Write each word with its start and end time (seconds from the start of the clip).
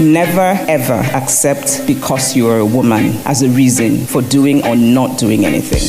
Never 0.00 0.58
ever 0.66 1.04
accept 1.14 1.86
because 1.86 2.34
you 2.34 2.48
are 2.48 2.60
a 2.60 2.64
woman 2.64 3.12
as 3.26 3.42
a 3.42 3.48
reason 3.48 3.98
for 3.98 4.22
doing 4.22 4.64
or 4.64 4.74
not 4.74 5.18
doing 5.18 5.44
anything. 5.44 5.82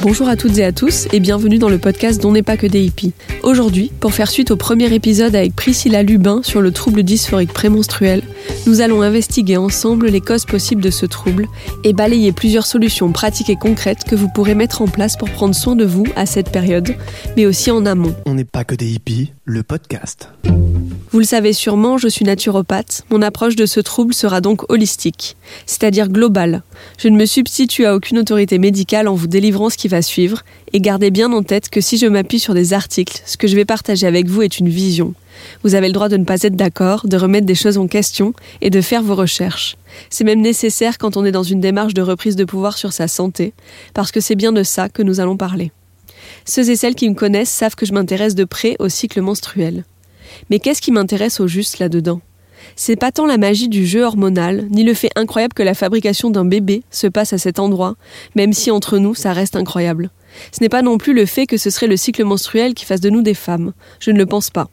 Bonjour 0.00 0.28
à 0.28 0.36
toutes 0.36 0.56
et 0.58 0.64
à 0.64 0.70
tous 0.70 1.08
et 1.12 1.18
bienvenue 1.18 1.58
dans 1.58 1.68
le 1.68 1.78
podcast 1.78 2.22
dont 2.22 2.30
n'est 2.30 2.44
pas 2.44 2.56
que 2.56 2.68
des 2.68 2.84
hippies. 2.84 3.12
Aujourd'hui, 3.42 3.90
pour 3.98 4.14
faire 4.14 4.30
suite 4.30 4.52
au 4.52 4.56
premier 4.56 4.94
épisode 4.94 5.34
avec 5.34 5.56
Priscilla 5.56 6.04
Lubin 6.04 6.42
sur 6.44 6.60
le 6.60 6.70
trouble 6.70 7.02
dysphorique 7.02 7.52
prémenstruel, 7.52 8.22
nous 8.66 8.80
allons 8.80 9.02
investiguer 9.02 9.56
ensemble 9.56 10.06
les 10.06 10.20
causes 10.20 10.44
possibles 10.44 10.80
de 10.80 10.90
ce 10.90 11.06
trouble 11.06 11.46
et 11.82 11.92
balayer 11.92 12.30
plusieurs 12.30 12.66
solutions 12.66 13.10
pratiques 13.10 13.50
et 13.50 13.56
concrètes 13.56 14.04
que 14.04 14.14
vous 14.14 14.28
pourrez 14.28 14.54
mettre 14.54 14.80
en 14.80 14.86
place 14.86 15.16
pour 15.16 15.30
prendre 15.30 15.54
soin 15.54 15.74
de 15.74 15.84
vous 15.84 16.06
à 16.14 16.24
cette 16.24 16.52
période, 16.52 16.94
mais 17.36 17.46
aussi 17.46 17.72
en 17.72 17.84
amont. 17.84 18.14
On 18.26 18.34
n'est 18.34 18.44
pas 18.44 18.64
que 18.64 18.76
des 18.76 18.86
hippies. 18.86 19.32
Le 19.44 19.62
podcast. 19.62 20.28
Vous 21.10 21.20
le 21.20 21.24
savez 21.24 21.54
sûrement, 21.54 21.96
je 21.96 22.06
suis 22.06 22.26
naturopathe. 22.26 23.02
Mon 23.08 23.22
approche 23.22 23.56
de 23.56 23.64
ce 23.64 23.80
trouble 23.80 24.12
sera 24.12 24.42
donc 24.42 24.70
holistique, 24.70 25.38
c'est-à-dire 25.64 26.08
globale. 26.08 26.62
Je 26.98 27.08
ne 27.08 27.16
me 27.16 27.24
substitue 27.24 27.86
à 27.86 27.94
aucune 27.94 28.18
autorité 28.18 28.58
médicale 28.58 29.08
en 29.08 29.14
vous 29.14 29.26
délivrant 29.26 29.70
ce 29.70 29.78
qui 29.78 29.88
va 29.88 30.02
suivre, 30.02 30.42
et 30.74 30.82
gardez 30.82 31.10
bien 31.10 31.32
en 31.32 31.42
tête 31.42 31.70
que 31.70 31.80
si 31.80 31.96
je 31.96 32.04
m'appuie 32.04 32.38
sur 32.38 32.52
des 32.52 32.74
articles, 32.74 33.22
ce 33.24 33.38
que 33.38 33.46
je 33.46 33.56
vais 33.56 33.64
partager 33.64 34.06
avec 34.06 34.26
vous 34.26 34.42
est 34.42 34.58
une 34.58 34.68
vision. 34.68 35.14
Vous 35.64 35.74
avez 35.74 35.86
le 35.86 35.94
droit 35.94 36.10
de 36.10 36.18
ne 36.18 36.24
pas 36.24 36.42
être 36.42 36.56
d'accord, 36.56 37.06
de 37.06 37.16
remettre 37.16 37.46
des 37.46 37.54
choses 37.54 37.78
en 37.78 37.86
question 37.86 38.34
et 38.60 38.68
de 38.68 38.82
faire 38.82 39.02
vos 39.02 39.14
recherches. 39.14 39.78
C'est 40.10 40.24
même 40.24 40.42
nécessaire 40.42 40.98
quand 40.98 41.16
on 41.16 41.24
est 41.24 41.32
dans 41.32 41.42
une 41.42 41.60
démarche 41.60 41.94
de 41.94 42.02
reprise 42.02 42.36
de 42.36 42.44
pouvoir 42.44 42.76
sur 42.76 42.92
sa 42.92 43.08
santé, 43.08 43.54
parce 43.94 44.12
que 44.12 44.20
c'est 44.20 44.36
bien 44.36 44.52
de 44.52 44.62
ça 44.62 44.90
que 44.90 45.02
nous 45.02 45.20
allons 45.20 45.38
parler. 45.38 45.72
Ceux 46.44 46.68
et 46.68 46.76
celles 46.76 46.94
qui 46.94 47.08
me 47.08 47.14
connaissent 47.14 47.48
savent 47.48 47.76
que 47.76 47.86
je 47.86 47.94
m'intéresse 47.94 48.34
de 48.34 48.44
près 48.44 48.76
au 48.78 48.90
cycle 48.90 49.22
menstruel. 49.22 49.84
Mais 50.50 50.58
qu'est-ce 50.58 50.82
qui 50.82 50.92
m'intéresse 50.92 51.40
au 51.40 51.46
juste 51.46 51.78
là-dedans? 51.78 52.20
C'est 52.76 52.96
pas 52.96 53.12
tant 53.12 53.26
la 53.26 53.38
magie 53.38 53.68
du 53.68 53.86
jeu 53.86 54.02
hormonal, 54.02 54.66
ni 54.70 54.84
le 54.84 54.94
fait 54.94 55.10
incroyable 55.16 55.54
que 55.54 55.62
la 55.62 55.74
fabrication 55.74 56.30
d'un 56.30 56.44
bébé 56.44 56.82
se 56.90 57.06
passe 57.06 57.32
à 57.32 57.38
cet 57.38 57.58
endroit, 57.58 57.96
même 58.34 58.52
si 58.52 58.70
entre 58.70 58.98
nous 58.98 59.14
ça 59.14 59.32
reste 59.32 59.56
incroyable. 59.56 60.10
Ce 60.52 60.60
n'est 60.60 60.68
pas 60.68 60.82
non 60.82 60.98
plus 60.98 61.14
le 61.14 61.26
fait 61.26 61.46
que 61.46 61.56
ce 61.56 61.70
serait 61.70 61.86
le 61.86 61.96
cycle 61.96 62.24
menstruel 62.24 62.74
qui 62.74 62.84
fasse 62.84 63.00
de 63.00 63.10
nous 63.10 63.22
des 63.22 63.34
femmes. 63.34 63.72
Je 64.00 64.10
ne 64.10 64.18
le 64.18 64.26
pense 64.26 64.50
pas. 64.50 64.68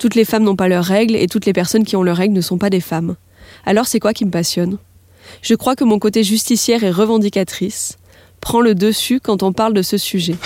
Toutes 0.00 0.14
les 0.14 0.24
femmes 0.24 0.44
n'ont 0.44 0.56
pas 0.56 0.68
leurs 0.68 0.84
règles 0.84 1.16
et 1.16 1.26
toutes 1.26 1.46
les 1.46 1.52
personnes 1.52 1.84
qui 1.84 1.96
ont 1.96 2.02
leurs 2.02 2.16
règles 2.16 2.34
ne 2.34 2.40
sont 2.40 2.58
pas 2.58 2.70
des 2.70 2.80
femmes. 2.80 3.16
Alors 3.66 3.86
c'est 3.86 4.00
quoi 4.00 4.12
qui 4.12 4.24
me 4.24 4.30
passionne? 4.30 4.78
Je 5.42 5.54
crois 5.54 5.76
que 5.76 5.84
mon 5.84 5.98
côté 5.98 6.24
justicière 6.24 6.84
et 6.84 6.90
revendicatrice 6.90 7.96
prend 8.40 8.60
le 8.60 8.74
dessus 8.74 9.20
quand 9.20 9.42
on 9.42 9.52
parle 9.52 9.74
de 9.74 9.82
ce 9.82 9.96
sujet. 9.96 10.36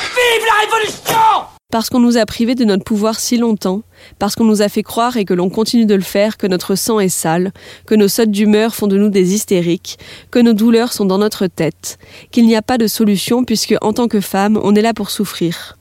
Parce 1.70 1.90
qu'on 1.90 2.00
nous 2.00 2.16
a 2.16 2.24
privés 2.24 2.54
de 2.54 2.64
notre 2.64 2.82
pouvoir 2.82 3.20
si 3.20 3.36
longtemps, 3.36 3.82
parce 4.18 4.34
qu'on 4.34 4.46
nous 4.46 4.62
a 4.62 4.70
fait 4.70 4.82
croire 4.82 5.18
et 5.18 5.26
que 5.26 5.34
l'on 5.34 5.50
continue 5.50 5.84
de 5.84 5.94
le 5.94 6.00
faire 6.00 6.38
que 6.38 6.46
notre 6.46 6.76
sang 6.76 6.98
est 6.98 7.10
sale, 7.10 7.52
que 7.84 7.94
nos 7.94 8.08
sautes 8.08 8.30
d'humeur 8.30 8.74
font 8.74 8.86
de 8.86 8.96
nous 8.96 9.10
des 9.10 9.34
hystériques, 9.34 9.98
que 10.30 10.38
nos 10.38 10.54
douleurs 10.54 10.94
sont 10.94 11.04
dans 11.04 11.18
notre 11.18 11.46
tête, 11.46 11.98
qu'il 12.30 12.46
n'y 12.46 12.56
a 12.56 12.62
pas 12.62 12.78
de 12.78 12.86
solution 12.86 13.44
puisque 13.44 13.74
en 13.82 13.92
tant 13.92 14.08
que 14.08 14.22
femme, 14.22 14.58
on 14.62 14.74
est 14.76 14.80
là 14.80 14.94
pour 14.94 15.10
souffrir. 15.10 15.76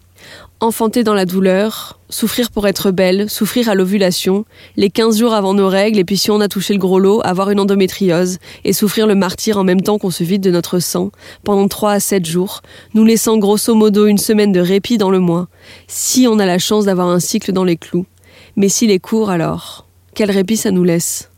Enfanter 0.60 1.04
dans 1.04 1.14
la 1.14 1.26
douleur, 1.26 2.00
souffrir 2.10 2.50
pour 2.50 2.68
être 2.68 2.90
belle, 2.90 3.30
souffrir 3.30 3.70
à 3.70 3.76
l'ovulation, 3.76 4.44
les 4.76 4.90
15 4.90 5.20
jours 5.20 5.36
avant 5.36 5.54
nos 5.54 5.70
règles 5.70 6.00
et 6.00 6.04
puis 6.04 6.18
si 6.18 6.32
on 6.32 6.42
a 6.42 6.48
touché 6.48 6.74
le 6.74 6.80
gros 6.80 6.98
lot, 6.98 7.22
avoir 7.24 7.52
une 7.52 7.60
endométriose 7.60 8.40
et 8.64 8.74
souffrir 8.74 9.06
le 9.06 9.14
martyr 9.14 9.60
en 9.60 9.64
même 9.64 9.82
temps 9.82 10.00
qu'on 10.00 10.10
se 10.10 10.24
vide 10.24 10.42
de 10.42 10.50
notre 10.50 10.80
sang 10.80 11.12
pendant 11.44 11.68
3 11.68 11.92
à 11.92 12.00
7 12.00 12.26
jours, 12.26 12.64
nous 12.96 13.06
laissant 13.06 13.38
grosso 13.38 13.76
modo 13.76 14.08
une 14.08 14.18
semaine 14.18 14.52
de 14.52 14.60
répit 14.60 14.98
dans 14.98 15.12
le 15.12 15.20
mois, 15.20 15.48
si 15.88 16.26
on 16.28 16.40
a 16.40 16.48
la 16.48 16.58
chance 16.58 16.86
d'avoir 16.86 17.10
un 17.10 17.20
cycle 17.20 17.52
dans 17.52 17.64
les 17.64 17.78
clous. 17.78 18.08
Mais 18.56 18.68
s'il 18.68 18.90
est 18.90 18.98
court 18.98 19.30
alors, 19.30 19.86
quel 20.16 20.32
répit 20.32 20.58
ça 20.58 20.72
nous 20.72 20.84
laisse? 20.84 21.30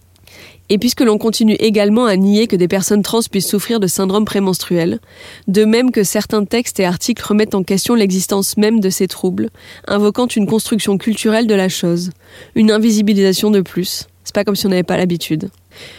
Et 0.69 0.77
puisque 0.77 1.01
l'on 1.01 1.17
continue 1.17 1.55
également 1.59 2.05
à 2.05 2.15
nier 2.15 2.47
que 2.47 2.55
des 2.55 2.67
personnes 2.67 3.03
trans 3.03 3.21
puissent 3.29 3.49
souffrir 3.49 3.79
de 3.79 3.87
syndrome 3.87 4.25
prémenstruel, 4.25 4.99
de 5.47 5.65
même 5.65 5.91
que 5.91 6.03
certains 6.03 6.45
textes 6.45 6.79
et 6.79 6.85
articles 6.85 7.25
remettent 7.25 7.55
en 7.55 7.63
question 7.63 7.95
l'existence 7.95 8.57
même 8.57 8.79
de 8.79 8.89
ces 8.89 9.07
troubles, 9.07 9.49
invoquant 9.87 10.27
une 10.27 10.47
construction 10.47 10.97
culturelle 10.97 11.47
de 11.47 11.55
la 11.55 11.69
chose, 11.69 12.11
une 12.55 12.71
invisibilisation 12.71 13.51
de 13.51 13.61
plus. 13.61 14.07
C'est 14.23 14.35
pas 14.35 14.43
comme 14.43 14.55
si 14.55 14.67
on 14.67 14.69
n'avait 14.69 14.83
pas 14.83 14.97
l'habitude. 14.97 15.49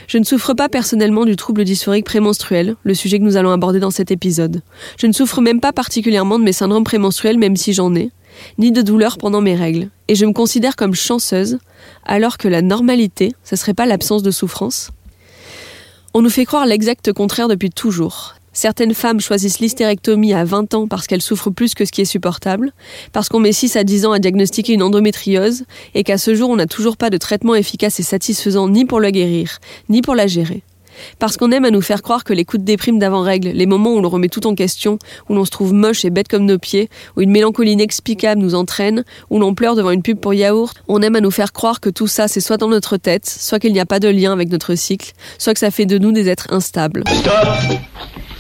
Je 0.07 0.19
ne 0.19 0.25
souffre 0.25 0.55
pas 0.55 0.69
personnellement 0.69 1.25
du 1.25 1.35
trouble 1.35 1.65
dysphorique 1.65 2.05
prémenstruel, 2.05 2.77
le 2.85 2.95
sujet 2.95 3.19
que 3.19 3.25
nous 3.25 3.37
allons 3.37 3.51
aborder 3.51 3.81
dans 3.81 3.91
cet 3.91 4.13
épisode. 4.13 4.63
Je 4.99 5.09
ne 5.09 5.13
souffre 5.13 5.41
même 5.41 5.61
pas 5.61 5.73
particulièrement 5.73 6.39
de 6.39 6.45
mes 6.45 6.53
syndromes 6.53 6.85
prémenstruels, 6.85 7.39
même 7.39 7.57
si 7.57 7.73
j'en 7.73 7.93
ai, 7.97 8.11
ni 8.59 8.73
de 8.73 8.83
douleur 8.83 9.19
pendant 9.19 9.41
mes 9.41 9.55
règles. 9.55 9.89
Et 10.09 10.15
je 10.15 10.27
me 10.27 10.33
considère 10.33 10.77
comme 10.77 10.95
chanceuse, 10.95 11.59
alors 12.05 12.39
que 12.39 12.49
la 12.49 12.63
normalité, 12.63 13.33
ce 13.45 13.57
serait 13.57 13.75
pas 13.75 13.87
l'absence 13.87 14.23
de 14.23 14.31
souffrance 14.31 14.91
On 16.15 16.23
nous 16.23 16.31
fait 16.31 16.45
croire 16.45 16.67
l'exact 16.67 17.13
contraire 17.13 17.49
depuis 17.49 17.71
toujours. 17.71 18.35
Certaines 18.53 18.95
femmes 18.95 19.21
choisissent 19.21 19.61
l'hystérectomie 19.61 20.35
à 20.35 20.45
20 20.45 20.75
ans 20.75 20.89
parce 20.89 21.07
qu'elles 21.07 21.23
souffrent 21.23 21.51
plus 21.51 21.75
que 21.75 21.85
ce 21.85 21.93
qui 21.93 22.01
est 22.01 22.05
supportable, 22.05 22.73
parce 23.13 23.29
qu'on 23.29 23.39
met 23.39 23.53
6 23.53 23.77
à 23.77 23.85
10 23.85 24.07
ans 24.07 24.13
à 24.13 24.19
diagnostiquer 24.19 24.73
une 24.73 24.83
endométriose, 24.83 25.65
et 25.95 26.03
qu'à 26.03 26.19
ce 26.19 26.35
jour 26.35 26.51
on 26.51 26.57
n'a 26.57 26.67
toujours 26.67 26.97
pas 26.97 27.11
de 27.11 27.17
traitement 27.17 27.55
efficace 27.55 28.01
et 28.01 28.03
satisfaisant 28.03 28.69
ni 28.69 28.85
pour 28.85 29.01
la 29.01 29.13
guérir, 29.13 29.59
ni 29.89 30.03
pour 30.03 30.17
la 30.17 30.27
gérer. 30.27 30.63
Parce 31.19 31.37
qu'on 31.37 31.51
aime 31.53 31.65
à 31.65 31.71
nous 31.71 31.81
faire 31.81 32.03
croire 32.03 32.25
que 32.25 32.33
les 32.33 32.45
coups 32.45 32.61
de 32.61 32.67
déprime 32.67 32.99
d'avant-règle, 32.99 33.49
les 33.49 33.67
moments 33.67 33.95
où 33.95 34.01
l'on 34.01 34.09
remet 34.09 34.29
tout 34.29 34.47
en 34.47 34.55
question, 34.55 34.99
où 35.29 35.35
l'on 35.35 35.45
se 35.45 35.51
trouve 35.51 35.73
moche 35.73 36.05
et 36.05 36.11
bête 36.11 36.29
comme 36.29 36.45
nos 36.45 36.59
pieds, 36.59 36.89
où 37.17 37.21
une 37.21 37.31
mélancolie 37.31 37.73
inexplicable 37.73 38.41
nous 38.41 38.55
entraîne, 38.55 39.05
où 39.31 39.39
l'on 39.39 39.55
pleure 39.55 39.77
devant 39.77 39.91
une 39.91 40.03
pub 40.03 40.19
pour 40.19 40.35
yaourt, 40.35 40.75
on 40.89 41.03
aime 41.03 41.17
à 41.17 41.21
nous 41.21 41.31
faire 41.31 41.53
croire 41.53 41.81
que 41.81 41.91
tout 41.91 42.07
ça 42.07 42.29
c'est 42.29 42.41
soit 42.41 42.57
dans 42.57 42.69
notre 42.69 42.97
tête, 42.97 43.29
soit 43.29 43.59
qu'il 43.59 43.73
n'y 43.73 43.81
a 43.81 43.87
pas 43.87 44.01
de 44.01 44.09
lien 44.09 44.33
avec 44.33 44.51
notre 44.51 44.75
cycle, 44.75 45.13
soit 45.39 45.55
que 45.55 45.61
ça 45.61 45.71
fait 45.71 45.87
de 45.87 45.99
nous 45.99 46.13
des 46.13 46.29
êtres 46.29 46.49
instables. 46.51 47.05
Stop 47.09 47.49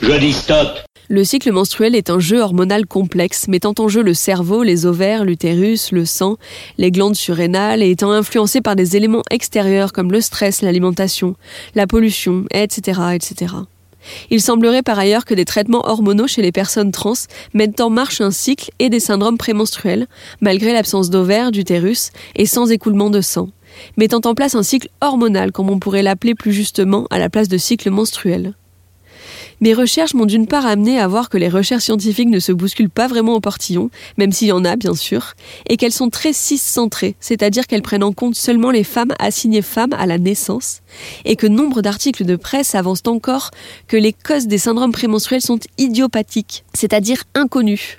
Je 0.02 0.18
dis 0.18 0.32
stop 0.32 0.89
Le 1.12 1.24
cycle 1.24 1.50
menstruel 1.50 1.96
est 1.96 2.08
un 2.08 2.20
jeu 2.20 2.38
hormonal 2.38 2.86
complexe, 2.86 3.48
mettant 3.48 3.74
en 3.80 3.88
jeu 3.88 4.00
le 4.00 4.14
cerveau, 4.14 4.62
les 4.62 4.86
ovaires, 4.86 5.24
l'utérus, 5.24 5.90
le 5.90 6.04
sang, 6.04 6.36
les 6.78 6.92
glandes 6.92 7.16
surrénales 7.16 7.82
et 7.82 7.90
étant 7.90 8.12
influencé 8.12 8.60
par 8.60 8.76
des 8.76 8.96
éléments 8.96 9.24
extérieurs 9.28 9.92
comme 9.92 10.12
le 10.12 10.20
stress, 10.20 10.62
l'alimentation, 10.62 11.34
la 11.74 11.88
pollution, 11.88 12.44
etc., 12.52 13.00
etc. 13.12 13.54
Il 14.30 14.40
semblerait 14.40 14.84
par 14.84 15.00
ailleurs 15.00 15.24
que 15.24 15.34
des 15.34 15.44
traitements 15.44 15.84
hormonaux 15.88 16.28
chez 16.28 16.42
les 16.42 16.52
personnes 16.52 16.92
trans 16.92 17.14
mettent 17.54 17.80
en 17.80 17.90
marche 17.90 18.20
un 18.20 18.30
cycle 18.30 18.70
et 18.78 18.88
des 18.88 19.00
syndromes 19.00 19.36
prémenstruels, 19.36 20.06
malgré 20.40 20.72
l'absence 20.72 21.10
d'ovaires, 21.10 21.50
d'utérus 21.50 22.10
et 22.36 22.46
sans 22.46 22.70
écoulement 22.70 23.10
de 23.10 23.20
sang, 23.20 23.48
mettant 23.96 24.20
en 24.26 24.36
place 24.36 24.54
un 24.54 24.62
cycle 24.62 24.88
hormonal, 25.00 25.50
comme 25.50 25.70
on 25.70 25.80
pourrait 25.80 26.04
l'appeler 26.04 26.36
plus 26.36 26.52
justement, 26.52 27.08
à 27.10 27.18
la 27.18 27.28
place 27.28 27.48
de 27.48 27.58
cycle 27.58 27.90
menstruel. 27.90 28.54
Mes 29.62 29.74
recherches 29.74 30.14
m'ont 30.14 30.24
d'une 30.24 30.46
part 30.46 30.64
amené 30.64 30.98
à 30.98 31.06
voir 31.06 31.28
que 31.28 31.36
les 31.36 31.50
recherches 31.50 31.84
scientifiques 31.84 32.30
ne 32.30 32.38
se 32.38 32.50
bousculent 32.50 32.88
pas 32.88 33.08
vraiment 33.08 33.34
au 33.34 33.40
portillon, 33.40 33.90
même 34.16 34.32
s'il 34.32 34.48
y 34.48 34.52
en 34.52 34.64
a 34.64 34.74
bien 34.74 34.94
sûr, 34.94 35.34
et 35.68 35.76
qu'elles 35.76 35.92
sont 35.92 36.08
très 36.08 36.32
cis-centrées, 36.32 37.14
c'est-à-dire 37.20 37.66
qu'elles 37.66 37.82
prennent 37.82 38.02
en 38.02 38.14
compte 38.14 38.36
seulement 38.36 38.70
les 38.70 38.84
femmes 38.84 39.12
assignées 39.18 39.60
femmes 39.60 39.92
à 39.98 40.06
la 40.06 40.16
naissance, 40.16 40.80
et 41.26 41.36
que 41.36 41.46
nombre 41.46 41.82
d'articles 41.82 42.24
de 42.24 42.36
presse 42.36 42.74
avancent 42.74 43.06
encore 43.06 43.50
que 43.86 43.98
les 43.98 44.14
causes 44.14 44.46
des 44.46 44.56
syndromes 44.56 44.92
prémenstruels 44.92 45.42
sont 45.42 45.60
idiopathiques, 45.76 46.64
c'est-à-dire 46.72 47.24
inconnues. 47.34 47.98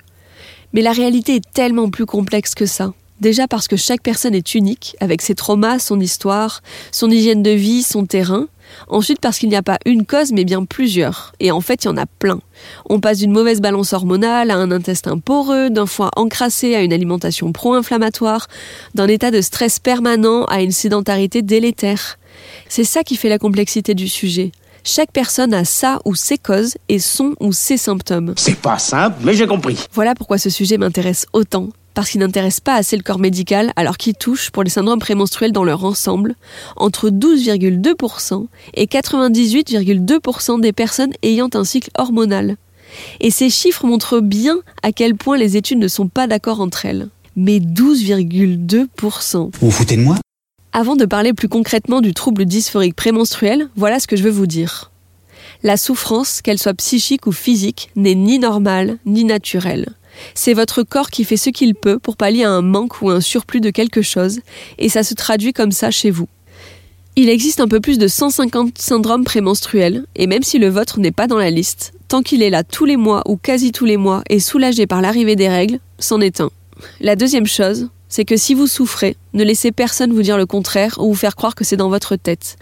Mais 0.72 0.82
la 0.82 0.92
réalité 0.92 1.36
est 1.36 1.52
tellement 1.52 1.90
plus 1.90 2.06
complexe 2.06 2.56
que 2.56 2.66
ça. 2.66 2.92
Déjà 3.20 3.46
parce 3.46 3.68
que 3.68 3.76
chaque 3.76 4.02
personne 4.02 4.34
est 4.34 4.56
unique, 4.56 4.96
avec 4.98 5.22
ses 5.22 5.36
traumas, 5.36 5.78
son 5.78 6.00
histoire, 6.00 6.60
son 6.90 7.08
hygiène 7.08 7.44
de 7.44 7.52
vie, 7.52 7.84
son 7.84 8.04
terrain. 8.04 8.48
Ensuite 8.88 9.20
parce 9.20 9.38
qu'il 9.38 9.48
n'y 9.48 9.56
a 9.56 9.62
pas 9.62 9.78
une 9.86 10.06
cause 10.06 10.32
mais 10.32 10.44
bien 10.44 10.64
plusieurs. 10.64 11.32
Et 11.40 11.50
en 11.50 11.60
fait 11.60 11.84
il 11.84 11.88
y 11.88 11.90
en 11.90 11.96
a 11.96 12.06
plein. 12.06 12.40
On 12.88 13.00
passe 13.00 13.18
d'une 13.18 13.32
mauvaise 13.32 13.60
balance 13.60 13.92
hormonale 13.92 14.50
à 14.50 14.56
un 14.56 14.70
intestin 14.70 15.18
poreux, 15.18 15.70
d'un 15.70 15.86
foie 15.86 16.10
encrassé 16.16 16.74
à 16.74 16.82
une 16.82 16.92
alimentation 16.92 17.52
pro-inflammatoire, 17.52 18.48
d'un 18.94 19.08
état 19.08 19.30
de 19.30 19.40
stress 19.40 19.78
permanent 19.78 20.44
à 20.44 20.62
une 20.62 20.72
sédentarité 20.72 21.42
délétère. 21.42 22.18
C'est 22.68 22.84
ça 22.84 23.02
qui 23.02 23.16
fait 23.16 23.28
la 23.28 23.38
complexité 23.38 23.94
du 23.94 24.08
sujet. 24.08 24.52
Chaque 24.84 25.12
personne 25.12 25.54
a 25.54 25.64
sa 25.64 26.00
ou 26.04 26.14
ses 26.14 26.38
causes 26.38 26.76
et 26.88 26.98
son 26.98 27.34
ou 27.40 27.52
ses 27.52 27.76
symptômes. 27.76 28.34
C'est 28.36 28.58
pas 28.58 28.78
simple, 28.78 29.18
mais 29.22 29.34
j'ai 29.34 29.46
compris. 29.46 29.78
Voilà 29.92 30.14
pourquoi 30.14 30.38
ce 30.38 30.50
sujet 30.50 30.76
m'intéresse 30.76 31.26
autant. 31.32 31.68
Parce 31.94 32.10
qu'ils 32.10 32.20
n'intéressent 32.20 32.60
pas 32.60 32.74
assez 32.74 32.96
le 32.96 33.02
corps 33.02 33.18
médical 33.18 33.72
alors 33.76 33.96
qu'ils 33.96 34.14
touchent, 34.14 34.50
pour 34.50 34.62
les 34.62 34.70
syndromes 34.70 34.98
prémenstruels 34.98 35.52
dans 35.52 35.64
leur 35.64 35.84
ensemble, 35.84 36.34
entre 36.76 37.10
12,2% 37.10 38.46
et 38.74 38.86
98,2% 38.86 40.60
des 40.60 40.72
personnes 40.72 41.12
ayant 41.22 41.50
un 41.54 41.64
cycle 41.64 41.90
hormonal. 41.98 42.56
Et 43.20 43.30
ces 43.30 43.50
chiffres 43.50 43.86
montrent 43.86 44.20
bien 44.20 44.58
à 44.82 44.92
quel 44.92 45.14
point 45.14 45.38
les 45.38 45.56
études 45.56 45.78
ne 45.78 45.88
sont 45.88 46.08
pas 46.08 46.26
d'accord 46.26 46.60
entre 46.60 46.86
elles. 46.86 47.08
Mais 47.36 47.58
12,2%. 47.58 49.36
Vous 49.36 49.50
vous 49.60 49.70
foutez 49.70 49.96
de 49.96 50.02
moi? 50.02 50.18
Avant 50.74 50.96
de 50.96 51.04
parler 51.04 51.32
plus 51.32 51.48
concrètement 51.48 52.00
du 52.00 52.14
trouble 52.14 52.44
dysphorique 52.44 52.96
prémenstruel, 52.96 53.68
voilà 53.76 54.00
ce 54.00 54.06
que 54.06 54.16
je 54.16 54.22
veux 54.22 54.30
vous 54.30 54.46
dire. 54.46 54.90
La 55.62 55.76
souffrance, 55.76 56.42
qu'elle 56.42 56.58
soit 56.58 56.74
psychique 56.74 57.26
ou 57.26 57.32
physique, 57.32 57.90
n'est 57.94 58.14
ni 58.14 58.38
normale 58.38 58.98
ni 59.06 59.24
naturelle. 59.24 59.90
C'est 60.34 60.54
votre 60.54 60.82
corps 60.82 61.10
qui 61.10 61.24
fait 61.24 61.36
ce 61.36 61.50
qu'il 61.50 61.74
peut 61.74 61.98
pour 61.98 62.16
pallier 62.16 62.44
à 62.44 62.50
un 62.50 62.62
manque 62.62 63.02
ou 63.02 63.10
un 63.10 63.20
surplus 63.20 63.60
de 63.60 63.70
quelque 63.70 64.02
chose, 64.02 64.40
et 64.78 64.88
ça 64.88 65.02
se 65.02 65.14
traduit 65.14 65.52
comme 65.52 65.72
ça 65.72 65.90
chez 65.90 66.10
vous. 66.10 66.28
Il 67.14 67.28
existe 67.28 67.60
un 67.60 67.68
peu 67.68 67.80
plus 67.80 67.98
de 67.98 68.08
150 68.08 68.78
syndromes 68.78 69.24
prémenstruels, 69.24 70.04
et 70.16 70.26
même 70.26 70.42
si 70.42 70.58
le 70.58 70.68
vôtre 70.68 70.98
n'est 70.98 71.10
pas 71.10 71.26
dans 71.26 71.38
la 71.38 71.50
liste, 71.50 71.92
tant 72.08 72.22
qu'il 72.22 72.42
est 72.42 72.50
là 72.50 72.64
tous 72.64 72.86
les 72.86 72.96
mois 72.96 73.22
ou 73.26 73.36
quasi 73.36 73.70
tous 73.70 73.84
les 73.84 73.98
mois 73.98 74.22
et 74.30 74.40
soulagé 74.40 74.86
par 74.86 75.02
l'arrivée 75.02 75.36
des 75.36 75.48
règles, 75.48 75.78
c'en 75.98 76.20
est 76.20 76.40
un. 76.40 76.50
La 77.00 77.14
deuxième 77.14 77.46
chose, 77.46 77.88
c'est 78.08 78.24
que 78.24 78.36
si 78.36 78.54
vous 78.54 78.66
souffrez, 78.66 79.16
ne 79.32 79.44
laissez 79.44 79.72
personne 79.72 80.12
vous 80.12 80.22
dire 80.22 80.36
le 80.36 80.46
contraire 80.46 80.96
ou 81.00 81.08
vous 81.08 81.14
faire 81.14 81.36
croire 81.36 81.54
que 81.54 81.64
c'est 81.64 81.76
dans 81.76 81.88
votre 81.88 82.16
tête. 82.16 82.56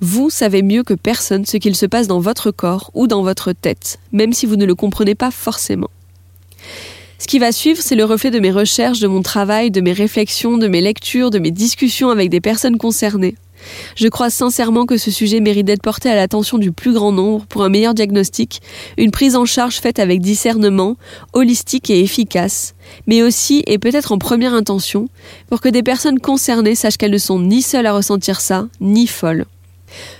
Vous 0.00 0.30
savez 0.30 0.62
mieux 0.62 0.82
que 0.82 0.94
personne 0.94 1.46
ce 1.46 1.56
qu'il 1.56 1.76
se 1.76 1.86
passe 1.86 2.06
dans 2.06 2.20
votre 2.20 2.50
corps 2.50 2.90
ou 2.94 3.06
dans 3.06 3.22
votre 3.22 3.52
tête, 3.52 3.98
même 4.12 4.32
si 4.32 4.46
vous 4.46 4.56
ne 4.56 4.64
le 4.64 4.74
comprenez 4.74 5.14
pas 5.14 5.30
forcément. 5.30 5.90
Ce 7.22 7.28
qui 7.28 7.38
va 7.38 7.52
suivre, 7.52 7.80
c'est 7.80 7.94
le 7.94 8.04
reflet 8.04 8.32
de 8.32 8.40
mes 8.40 8.50
recherches, 8.50 8.98
de 8.98 9.06
mon 9.06 9.22
travail, 9.22 9.70
de 9.70 9.80
mes 9.80 9.92
réflexions, 9.92 10.58
de 10.58 10.66
mes 10.66 10.80
lectures, 10.80 11.30
de 11.30 11.38
mes 11.38 11.52
discussions 11.52 12.10
avec 12.10 12.30
des 12.30 12.40
personnes 12.40 12.78
concernées. 12.78 13.36
Je 13.94 14.08
crois 14.08 14.28
sincèrement 14.28 14.86
que 14.86 14.96
ce 14.96 15.12
sujet 15.12 15.38
mérite 15.38 15.66
d'être 15.66 15.82
porté 15.82 16.10
à 16.10 16.16
l'attention 16.16 16.58
du 16.58 16.72
plus 16.72 16.92
grand 16.92 17.12
nombre 17.12 17.46
pour 17.46 17.62
un 17.62 17.68
meilleur 17.68 17.94
diagnostic, 17.94 18.60
une 18.98 19.12
prise 19.12 19.36
en 19.36 19.44
charge 19.44 19.76
faite 19.76 20.00
avec 20.00 20.20
discernement, 20.20 20.96
holistique 21.32 21.90
et 21.90 22.00
efficace, 22.00 22.74
mais 23.06 23.22
aussi, 23.22 23.62
et 23.68 23.78
peut-être 23.78 24.10
en 24.10 24.18
première 24.18 24.52
intention, 24.52 25.08
pour 25.48 25.60
que 25.60 25.68
des 25.68 25.84
personnes 25.84 26.18
concernées 26.18 26.74
sachent 26.74 26.96
qu'elles 26.96 27.12
ne 27.12 27.18
sont 27.18 27.38
ni 27.38 27.62
seules 27.62 27.86
à 27.86 27.92
ressentir 27.92 28.40
ça, 28.40 28.66
ni 28.80 29.06
folles. 29.06 29.44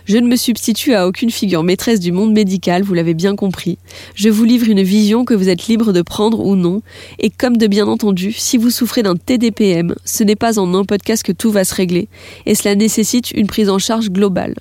Je 0.04 0.18
ne 0.18 0.26
me 0.26 0.36
substitue 0.36 0.94
à 0.94 1.06
aucune 1.06 1.30
figure 1.30 1.62
maîtresse 1.62 2.00
du 2.00 2.12
monde 2.12 2.32
médical, 2.32 2.82
vous 2.82 2.94
l'avez 2.94 3.14
bien 3.14 3.36
compris. 3.36 3.78
Je 4.14 4.28
vous 4.28 4.44
livre 4.44 4.68
une 4.68 4.82
vision 4.82 5.24
que 5.24 5.34
vous 5.34 5.48
êtes 5.48 5.66
libre 5.66 5.92
de 5.92 6.02
prendre 6.02 6.40
ou 6.40 6.56
non, 6.56 6.82
et 7.18 7.30
comme 7.30 7.56
de 7.56 7.66
bien 7.66 7.86
entendu, 7.86 8.32
si 8.32 8.56
vous 8.56 8.70
souffrez 8.70 9.02
d'un 9.02 9.16
TDPM, 9.16 9.94
ce 10.04 10.24
n'est 10.24 10.36
pas 10.36 10.58
en 10.58 10.74
un 10.74 10.84
podcast 10.84 11.22
que 11.22 11.32
tout 11.32 11.50
va 11.50 11.64
se 11.64 11.74
régler, 11.74 12.08
et 12.46 12.54
cela 12.54 12.74
nécessite 12.74 13.30
une 13.32 13.46
prise 13.46 13.68
en 13.68 13.78
charge 13.78 14.10
globale. 14.10 14.54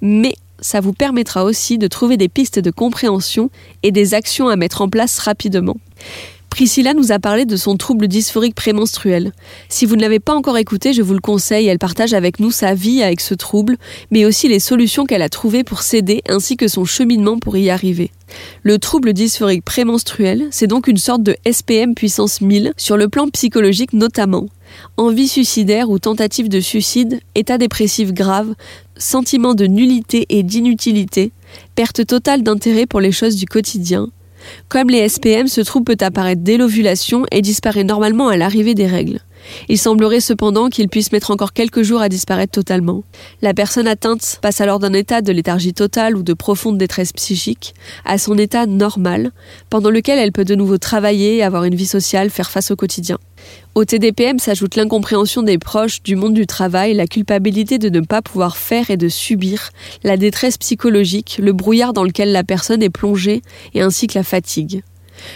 Mais 0.00 0.34
ça 0.60 0.80
vous 0.80 0.92
permettra 0.92 1.44
aussi 1.44 1.78
de 1.78 1.86
trouver 1.86 2.16
des 2.16 2.28
pistes 2.28 2.58
de 2.58 2.70
compréhension 2.70 3.50
et 3.82 3.92
des 3.92 4.14
actions 4.14 4.48
à 4.48 4.56
mettre 4.56 4.82
en 4.82 4.88
place 4.88 5.18
rapidement. 5.18 5.76
Priscilla 6.56 6.94
nous 6.94 7.12
a 7.12 7.18
parlé 7.18 7.44
de 7.44 7.54
son 7.54 7.76
trouble 7.76 8.08
dysphorique 8.08 8.54
prémenstruel. 8.54 9.32
Si 9.68 9.84
vous 9.84 9.94
ne 9.94 10.00
l'avez 10.00 10.20
pas 10.20 10.32
encore 10.32 10.56
écouté, 10.56 10.94
je 10.94 11.02
vous 11.02 11.12
le 11.12 11.20
conseille, 11.20 11.66
elle 11.66 11.78
partage 11.78 12.14
avec 12.14 12.40
nous 12.40 12.50
sa 12.50 12.72
vie 12.72 13.02
avec 13.02 13.20
ce 13.20 13.34
trouble, 13.34 13.76
mais 14.10 14.24
aussi 14.24 14.48
les 14.48 14.58
solutions 14.58 15.04
qu'elle 15.04 15.20
a 15.20 15.28
trouvées 15.28 15.64
pour 15.64 15.82
s'aider 15.82 16.22
ainsi 16.30 16.56
que 16.56 16.66
son 16.66 16.86
cheminement 16.86 17.38
pour 17.38 17.58
y 17.58 17.68
arriver. 17.68 18.10
Le 18.62 18.78
trouble 18.78 19.12
dysphorique 19.12 19.66
prémenstruel, 19.66 20.48
c'est 20.50 20.66
donc 20.66 20.88
une 20.88 20.96
sorte 20.96 21.22
de 21.22 21.36
SPM 21.44 21.94
puissance 21.94 22.40
1000 22.40 22.72
sur 22.78 22.96
le 22.96 23.10
plan 23.10 23.28
psychologique 23.28 23.92
notamment. 23.92 24.46
Envie 24.96 25.28
suicidaire 25.28 25.90
ou 25.90 25.98
tentative 25.98 26.48
de 26.48 26.60
suicide, 26.60 27.20
état 27.34 27.58
dépressif 27.58 28.14
grave, 28.14 28.54
sentiment 28.96 29.54
de 29.54 29.66
nullité 29.66 30.24
et 30.30 30.42
d'inutilité, 30.42 31.32
perte 31.74 32.06
totale 32.06 32.42
d'intérêt 32.42 32.86
pour 32.86 33.02
les 33.02 33.12
choses 33.12 33.36
du 33.36 33.44
quotidien, 33.44 34.08
comme 34.68 34.88
les 34.88 35.08
SPM, 35.08 35.46
ce 35.46 35.60
trouble 35.60 35.96
peut 35.96 36.04
apparaître 36.04 36.42
dès 36.42 36.56
l'ovulation 36.56 37.24
et 37.30 37.42
disparaît 37.42 37.84
normalement 37.84 38.28
à 38.28 38.36
l'arrivée 38.36 38.74
des 38.74 38.86
règles. 38.86 39.20
Il 39.68 39.78
semblerait 39.78 40.20
cependant 40.20 40.68
qu'il 40.68 40.88
puisse 40.88 41.12
mettre 41.12 41.30
encore 41.30 41.52
quelques 41.52 41.82
jours 41.82 42.00
à 42.00 42.08
disparaître 42.08 42.52
totalement. 42.52 43.02
La 43.42 43.54
personne 43.54 43.86
atteinte 43.86 44.38
passe 44.42 44.60
alors 44.60 44.78
d'un 44.78 44.92
état 44.92 45.22
de 45.22 45.32
léthargie 45.32 45.74
totale 45.74 46.16
ou 46.16 46.22
de 46.22 46.32
profonde 46.32 46.78
détresse 46.78 47.12
psychique 47.12 47.74
à 48.04 48.18
son 48.18 48.38
état 48.38 48.66
normal, 48.66 49.32
pendant 49.70 49.90
lequel 49.90 50.18
elle 50.18 50.32
peut 50.32 50.44
de 50.44 50.54
nouveau 50.54 50.78
travailler, 50.78 51.42
avoir 51.42 51.64
une 51.64 51.74
vie 51.74 51.86
sociale, 51.86 52.30
faire 52.30 52.50
face 52.50 52.70
au 52.70 52.76
quotidien. 52.76 53.18
Au 53.74 53.84
TDPM 53.84 54.38
s'ajoute 54.38 54.76
l'incompréhension 54.76 55.42
des 55.42 55.58
proches 55.58 56.02
du 56.02 56.16
monde 56.16 56.34
du 56.34 56.46
travail, 56.46 56.94
la 56.94 57.06
culpabilité 57.06 57.78
de 57.78 57.90
ne 57.90 58.00
pas 58.00 58.22
pouvoir 58.22 58.56
faire 58.56 58.90
et 58.90 58.96
de 58.96 59.08
subir, 59.08 59.70
la 60.02 60.16
détresse 60.16 60.56
psychologique, 60.56 61.38
le 61.42 61.52
brouillard 61.52 61.92
dans 61.92 62.04
lequel 62.04 62.32
la 62.32 62.44
personne 62.44 62.82
est 62.82 62.90
plongée 62.90 63.42
et 63.74 63.82
ainsi 63.82 64.06
que 64.06 64.18
la 64.18 64.24
fatigue. 64.24 64.82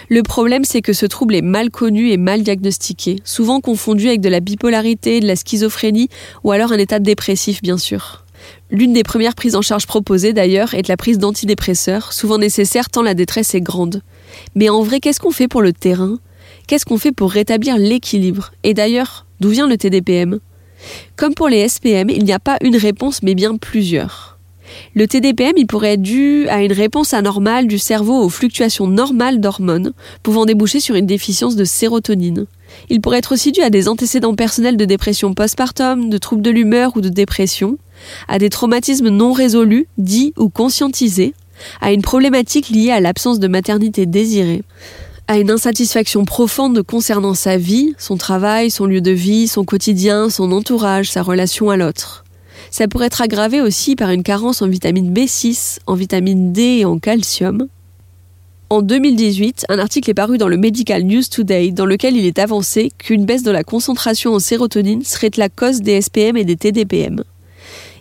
Le 0.09 0.23
problème, 0.23 0.65
c'est 0.65 0.83
que 0.83 0.93
ce 0.93 1.07
trouble 1.07 1.35
est 1.35 1.43
mal 1.43 1.71
connu 1.71 2.11
et 2.11 2.17
mal 2.17 2.43
diagnostiqué, 2.43 3.17
souvent 3.25 3.61
confondu 3.61 4.09
avec 4.09 4.21
de 4.21 4.29
la 4.29 4.41
bipolarité, 4.41 5.21
de 5.21 5.27
la 5.27 5.37
schizophrénie 5.37 6.09
ou 6.45 6.53
alors 6.53 6.73
un 6.73 6.79
état 6.79 6.99
dépressif, 6.99 7.63
bien 7.63 7.79
sûr. 7.79 8.25
L'une 8.71 8.93
des 8.93 9.03
premières 9.03 9.35
prises 9.35 9.57
en 9.57 9.63
charge 9.63 9.87
proposées 9.87 10.33
d'ailleurs 10.33 10.75
est 10.75 10.89
la 10.89 10.97
prise 10.97 11.19
d'antidépresseurs, 11.19 12.13
souvent 12.13 12.39
nécessaire 12.39 12.89
tant 12.89 13.03
la 13.03 13.15
détresse 13.15 13.55
est 13.55 13.61
grande. 13.61 14.03
Mais 14.55 14.69
en 14.69 14.83
vrai, 14.83 15.01
qu'est-ce 15.01 15.21
qu'on 15.21 15.33
fait 15.33 15.49
pour 15.49 15.63
le 15.63 15.73
terrain? 15.73 16.19
Qu'est-ce 16.67 16.85
qu'on 16.85 16.99
fait 16.99 17.13
pour 17.13 17.33
rétablir 17.33 17.79
l'équilibre? 17.79 18.53
Et 18.63 18.75
d'ailleurs, 18.75 19.27
d'où 19.41 19.49
vient 19.49 19.69
le 19.69 19.77
TDPM 19.77 20.39
Comme 21.17 21.35
pour 21.35 21.49
les 21.49 21.69
SPM, 21.69 22.11
il 22.11 22.25
n'y 22.25 22.33
a 22.33 22.39
pas 22.39 22.59
une 22.63 22.77
réponse 22.77 23.23
mais 23.23 23.35
bien 23.35 23.57
plusieurs. 23.57 24.40
Le 24.95 25.07
TDPM, 25.07 25.55
il 25.57 25.67
pourrait 25.67 25.95
être 25.95 26.03
dû 26.03 26.47
à 26.49 26.63
une 26.63 26.73
réponse 26.73 27.15
anormale 27.15 27.67
du 27.67 27.79
cerveau 27.79 28.23
aux 28.23 28.29
fluctuations 28.29 28.87
normales 28.87 29.41
d'hormones, 29.41 29.93
pouvant 30.23 30.47
déboucher 30.47 30.81
sur 30.81 30.95
une 30.95 31.07
déficience 31.07 31.57
de 31.57 31.65
sérotonine. 31.65 32.47
Il 32.89 33.01
pourrait 33.01 33.19
être 33.19 33.33
aussi 33.33 33.53
dû 33.53 33.61
à 33.63 33.71
des 33.71 33.89
antécédents 33.89 34.35
personnels 34.35 34.77
de 34.77 34.85
dépression 34.85 35.35
postpartum, 35.35 36.09
de 36.09 36.19
troubles 36.19 36.43
de 36.43 36.51
l'humeur 36.51 36.97
ou 36.97 37.01
de 37.01 37.09
dépression, 37.09 37.79
à 38.29 38.39
des 38.39 38.51
traumatismes 38.51 39.09
non 39.09 39.33
résolus, 39.33 39.87
dits 39.99 40.33
ou 40.39 40.49
conscientisés, 40.49 41.35
à 41.81 41.93
une 41.93 42.03
problématique 42.03 42.71
liée 42.71 42.91
à 42.91 43.01
l'absence 43.01 43.39
de 43.39 43.49
maternité 43.49 44.07
désirée, 44.07 44.63
à 45.29 45.39
une 45.39 45.51
insatisfaction 45.51 46.25
profonde 46.25 46.83
concernant 46.83 47.35
sa 47.35 47.57
vie, 47.57 47.95
son 47.99 48.17
travail, 48.17 48.71
son 48.71 48.87
lieu 48.87 49.01
de 49.01 49.13
vie, 49.13 49.47
son 49.47 49.65
quotidien, 49.65 50.31
son 50.31 50.51
entourage, 50.53 51.11
sa 51.11 51.23
relation 51.23 51.71
à 51.71 51.77
l'autre. 51.77 52.25
Ça 52.71 52.87
pourrait 52.87 53.07
être 53.07 53.23
aggravé 53.23 53.61
aussi 53.61 53.97
par 53.97 54.11
une 54.11 54.23
carence 54.23 54.63
en 54.63 54.69
vitamine 54.69 55.13
B6, 55.13 55.79
en 55.87 55.95
vitamine 55.95 56.53
D 56.53 56.79
et 56.79 56.85
en 56.85 56.99
calcium. 56.99 57.67
En 58.73 58.83
2018, 58.83 59.67
un 59.69 59.81
article 59.81 60.11
est 60.11 60.15
paru 60.15 60.39
dans 60.39 60.47
le 60.47 60.57
Medical 60.57 61.03
News 61.03 61.25
Today 61.29 61.73
dans 61.73 61.87
lequel 61.87 62.17
il 62.17 62.25
est 62.25 62.39
avancé 62.39 62.93
qu'une 62.99 63.25
baisse 63.25 63.43
de 63.43 63.51
la 63.51 63.65
concentration 63.65 64.33
en 64.33 64.39
sérotonine 64.39 65.03
serait 65.03 65.33
la 65.37 65.49
cause 65.49 65.81
des 65.81 66.01
SPM 66.01 66.37
et 66.37 66.45
des 66.45 66.55
TDPM. 66.55 67.25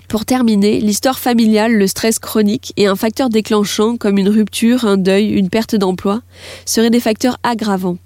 Pour 0.08 0.26
terminer, 0.26 0.80
l'histoire 0.80 1.18
familiale, 1.18 1.74
le 1.74 1.88
stress 1.88 2.20
chronique 2.20 2.74
et 2.78 2.86
un 2.86 2.96
facteur 2.96 3.30
déclenchant 3.30 3.98
comme 3.98 4.20
une 4.20 4.30
rupture, 4.30 4.86
un 4.86 4.98
deuil, 4.98 5.30
une 5.30 5.50
perte 5.50 5.76
d'emploi 5.76 6.22
seraient 6.66 6.92
des 6.92 7.00
facteurs 7.00 7.38
aggravants. 7.42 7.98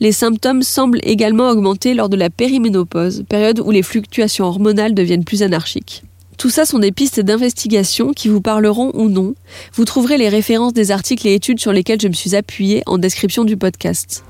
Les 0.00 0.12
symptômes 0.12 0.62
semblent 0.62 1.00
également 1.02 1.48
augmenter 1.48 1.94
lors 1.94 2.10
de 2.10 2.16
la 2.16 2.28
périménopause, 2.28 3.24
période 3.28 3.60
où 3.60 3.70
les 3.70 3.82
fluctuations 3.82 4.44
hormonales 4.44 4.94
deviennent 4.94 5.24
plus 5.24 5.42
anarchiques. 5.42 6.02
Tout 6.40 6.48
ça 6.48 6.64
sont 6.64 6.78
des 6.78 6.90
pistes 6.90 7.20
d'investigation 7.20 8.14
qui 8.14 8.28
vous 8.28 8.40
parleront 8.40 8.92
ou 8.94 9.10
non. 9.10 9.34
Vous 9.74 9.84
trouverez 9.84 10.16
les 10.16 10.30
références 10.30 10.72
des 10.72 10.90
articles 10.90 11.28
et 11.28 11.34
études 11.34 11.60
sur 11.60 11.70
lesquels 11.70 12.00
je 12.00 12.08
me 12.08 12.14
suis 12.14 12.34
appuyée 12.34 12.82
en 12.86 12.96
description 12.96 13.44
du 13.44 13.58
podcast. 13.58 14.24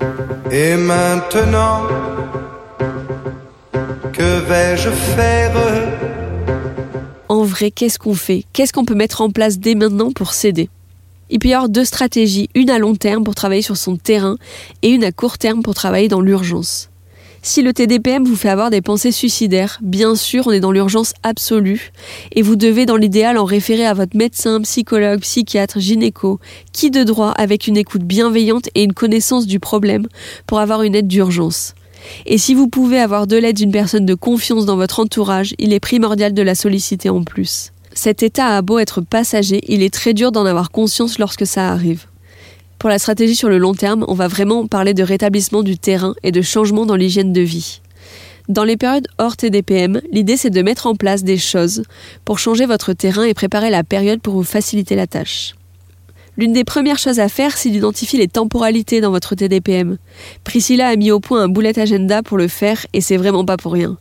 Et 0.51 0.75
maintenant, 0.75 1.87
que 4.11 4.39
vais-je 4.41 4.89
faire? 4.89 5.53
En 7.29 7.43
vrai, 7.43 7.71
qu'est-ce 7.71 7.97
qu'on 7.97 8.13
fait? 8.13 8.43
Qu'est-ce 8.51 8.73
qu'on 8.73 8.83
peut 8.83 8.93
mettre 8.93 9.21
en 9.21 9.29
place 9.29 9.57
dès 9.57 9.75
maintenant 9.75 10.11
pour 10.11 10.33
s'aider? 10.33 10.67
Il 11.29 11.39
peut 11.39 11.47
y 11.47 11.53
avoir 11.53 11.69
deux 11.69 11.85
stratégies, 11.85 12.49
une 12.55 12.69
à 12.69 12.77
long 12.77 12.95
terme 12.95 13.23
pour 13.23 13.35
travailler 13.35 13.61
sur 13.61 13.77
son 13.77 13.95
terrain 13.95 14.35
et 14.81 14.89
une 14.89 15.05
à 15.05 15.13
court 15.13 15.37
terme 15.37 15.63
pour 15.63 15.75
travailler 15.75 16.09
dans 16.09 16.19
l'urgence. 16.19 16.90
Si 17.43 17.63
le 17.63 17.73
TDPM 17.73 18.23
vous 18.23 18.35
fait 18.35 18.49
avoir 18.49 18.69
des 18.69 18.81
pensées 18.81 19.11
suicidaires, 19.11 19.79
bien 19.81 20.15
sûr, 20.15 20.45
on 20.45 20.51
est 20.51 20.59
dans 20.59 20.71
l'urgence 20.71 21.13
absolue 21.23 21.91
et 22.33 22.43
vous 22.43 22.55
devez 22.55 22.85
dans 22.85 22.97
l'idéal 22.97 23.39
en 23.39 23.45
référer 23.45 23.85
à 23.85 23.95
votre 23.95 24.15
médecin, 24.15 24.61
psychologue, 24.61 25.21
psychiatre, 25.21 25.79
gynéco, 25.79 26.39
qui 26.71 26.91
de 26.91 27.03
droit 27.03 27.31
avec 27.31 27.65
une 27.65 27.77
écoute 27.77 28.03
bienveillante 28.03 28.69
et 28.75 28.83
une 28.83 28.93
connaissance 28.93 29.47
du 29.47 29.59
problème 29.59 30.07
pour 30.45 30.59
avoir 30.59 30.83
une 30.83 30.93
aide 30.93 31.07
d'urgence. 31.07 31.73
Et 32.27 32.37
si 32.37 32.53
vous 32.53 32.67
pouvez 32.67 32.99
avoir 32.99 33.25
de 33.25 33.37
l'aide 33.37 33.57
d'une 33.57 33.71
personne 33.71 34.05
de 34.05 34.15
confiance 34.15 34.67
dans 34.67 34.77
votre 34.77 34.99
entourage, 34.99 35.55
il 35.57 35.73
est 35.73 35.79
primordial 35.79 36.33
de 36.33 36.41
la 36.43 36.53
solliciter 36.53 37.09
en 37.09 37.23
plus. 37.23 37.71
Cet 37.93 38.21
état 38.21 38.55
a 38.55 38.61
beau 38.61 38.77
être 38.77 39.01
passager, 39.01 39.61
il 39.67 39.81
est 39.81 39.93
très 39.93 40.13
dur 40.13 40.31
d'en 40.31 40.45
avoir 40.45 40.69
conscience 40.69 41.17
lorsque 41.17 41.47
ça 41.47 41.71
arrive. 41.71 42.05
Pour 42.81 42.89
la 42.89 42.97
stratégie 42.97 43.35
sur 43.35 43.47
le 43.47 43.59
long 43.59 43.75
terme, 43.75 44.03
on 44.07 44.15
va 44.15 44.27
vraiment 44.27 44.65
parler 44.65 44.95
de 44.95 45.03
rétablissement 45.03 45.61
du 45.61 45.77
terrain 45.77 46.15
et 46.23 46.31
de 46.31 46.41
changement 46.41 46.87
dans 46.87 46.95
l'hygiène 46.95 47.31
de 47.31 47.41
vie. 47.41 47.79
Dans 48.49 48.63
les 48.63 48.75
périodes 48.75 49.07
hors 49.19 49.37
TDPM, 49.37 50.01
l'idée 50.11 50.35
c'est 50.35 50.49
de 50.49 50.63
mettre 50.63 50.87
en 50.87 50.95
place 50.95 51.23
des 51.23 51.37
choses 51.37 51.83
pour 52.25 52.39
changer 52.39 52.65
votre 52.65 52.93
terrain 52.93 53.23
et 53.23 53.35
préparer 53.35 53.69
la 53.69 53.83
période 53.83 54.19
pour 54.19 54.33
vous 54.33 54.43
faciliter 54.43 54.95
la 54.95 55.05
tâche. 55.05 55.53
L'une 56.37 56.53
des 56.53 56.63
premières 56.63 56.97
choses 56.97 57.19
à 57.19 57.29
faire, 57.29 57.55
c'est 57.55 57.69
d'identifier 57.69 58.17
les 58.17 58.27
temporalités 58.27 58.99
dans 58.99 59.11
votre 59.11 59.35
TDPM. 59.35 59.99
Priscilla 60.43 60.87
a 60.87 60.95
mis 60.95 61.11
au 61.11 61.19
point 61.19 61.43
un 61.43 61.49
bullet 61.49 61.77
agenda 61.77 62.23
pour 62.23 62.39
le 62.39 62.47
faire 62.47 62.87
et 62.93 63.01
c'est 63.01 63.17
vraiment 63.17 63.45
pas 63.45 63.57
pour 63.57 63.73
rien. 63.73 63.95